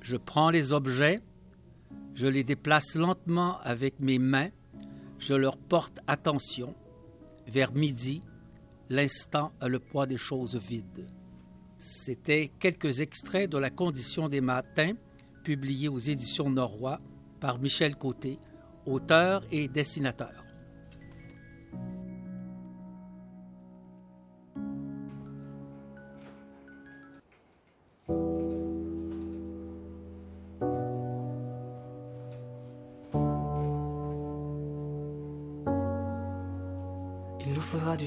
[0.00, 1.20] Je prends les objets,
[2.20, 4.50] je les déplace lentement avec mes mains,
[5.18, 6.74] je leur porte attention.
[7.46, 8.20] Vers midi,
[8.90, 11.06] l'instant a le poids des choses vides.
[11.78, 14.92] C'était quelques extraits de La condition des matins,
[15.44, 16.98] publiés aux éditions Norrois
[17.40, 18.38] par Michel Côté,
[18.84, 20.44] auteur et dessinateur.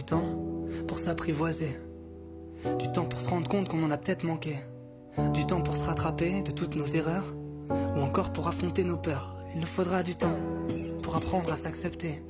[0.03, 0.35] Du temps
[0.85, 1.77] pour s'apprivoiser.
[2.77, 4.57] Du temps pour se rendre compte qu'on en a peut-être manqué.
[5.31, 7.33] Du temps pour se rattraper de toutes nos erreurs.
[7.95, 9.37] Ou encore pour affronter nos peurs.
[9.53, 10.35] Il nous faudra du temps
[11.03, 12.21] pour apprendre à s'accepter.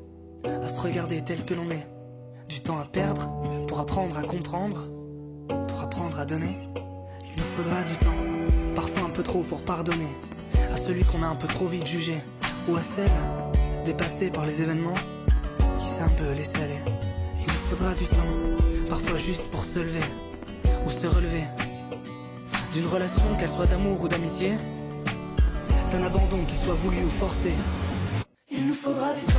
[0.45, 1.87] À se regarder tel que l'on est.
[2.47, 3.27] Du temps à perdre
[3.67, 4.85] pour apprendre à comprendre.
[5.67, 6.55] Pour apprendre à donner.
[6.75, 8.75] Il nous faudra du temps.
[8.75, 10.13] Parfois un peu trop pour pardonner.
[10.71, 12.17] À celui qu'on a un peu trop vite jugé.
[12.69, 13.09] Ou à celle
[13.83, 14.93] dépassée par les événements
[15.79, 17.02] qui s'est un peu laissé aller.
[17.73, 20.05] Il nous faudra du temps, parfois juste pour se lever
[20.85, 21.43] ou se relever.
[22.71, 24.51] D'une relation, qu'elle soit d'amour ou d'amitié,
[25.91, 27.51] d'un abandon qu'il soit voulu ou forcé.
[28.51, 29.32] Il nous faudra du temps.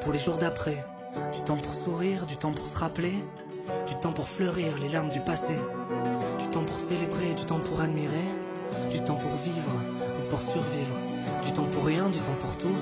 [0.00, 0.84] pour les jours d'après.
[1.34, 3.14] Du temps pour sourire, du temps pour se rappeler,
[3.88, 5.54] du temps pour fleurir les larmes du passé,
[6.38, 8.30] du temps pour célébrer, du temps pour admirer,
[8.90, 9.72] du temps pour vivre
[10.18, 10.96] ou pour survivre,
[11.44, 12.76] du temps pour rien, du temps pour tout,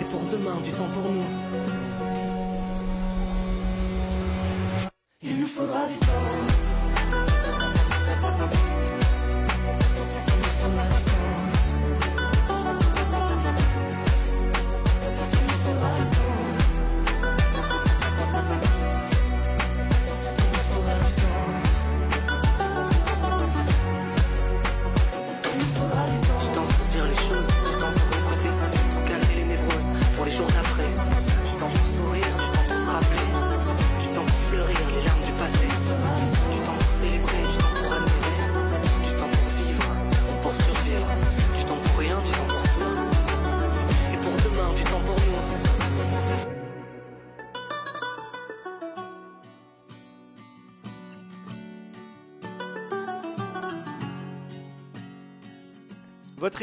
[0.00, 1.71] et pour demain, du temps pour nous.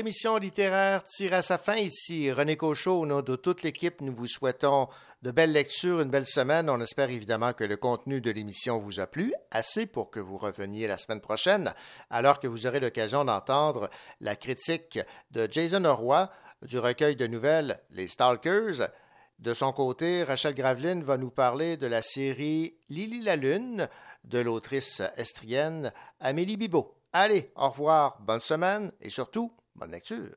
[0.09, 2.31] émission littéraire tire à sa fin ici.
[2.31, 4.87] René Cochot, au nom de toute l'équipe, nous vous souhaitons
[5.21, 6.67] de belles lectures, une belle semaine.
[6.67, 10.39] On espère évidemment que le contenu de l'émission vous a plu, assez pour que vous
[10.39, 11.75] reveniez la semaine prochaine,
[12.09, 13.87] alors que vous aurez l'occasion d'entendre
[14.19, 14.97] la critique
[15.29, 16.27] de Jason Roy
[16.63, 18.89] du recueil de nouvelles Les Stalkers.
[19.37, 23.87] De son côté, Rachel Graveline va nous parler de la série Lily la Lune
[24.23, 26.95] de l'autrice estrienne Amélie Bibot.
[27.13, 30.35] Allez, au revoir, bonne semaine et surtout, Bonne lecture.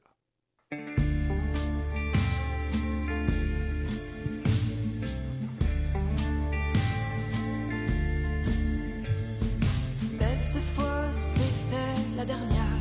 [9.98, 12.78] Cette fois, c'était la dernière,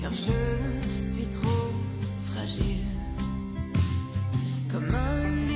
[0.00, 0.32] car je
[1.12, 1.72] suis trop
[2.26, 2.86] fragile.
[4.70, 5.47] Comme un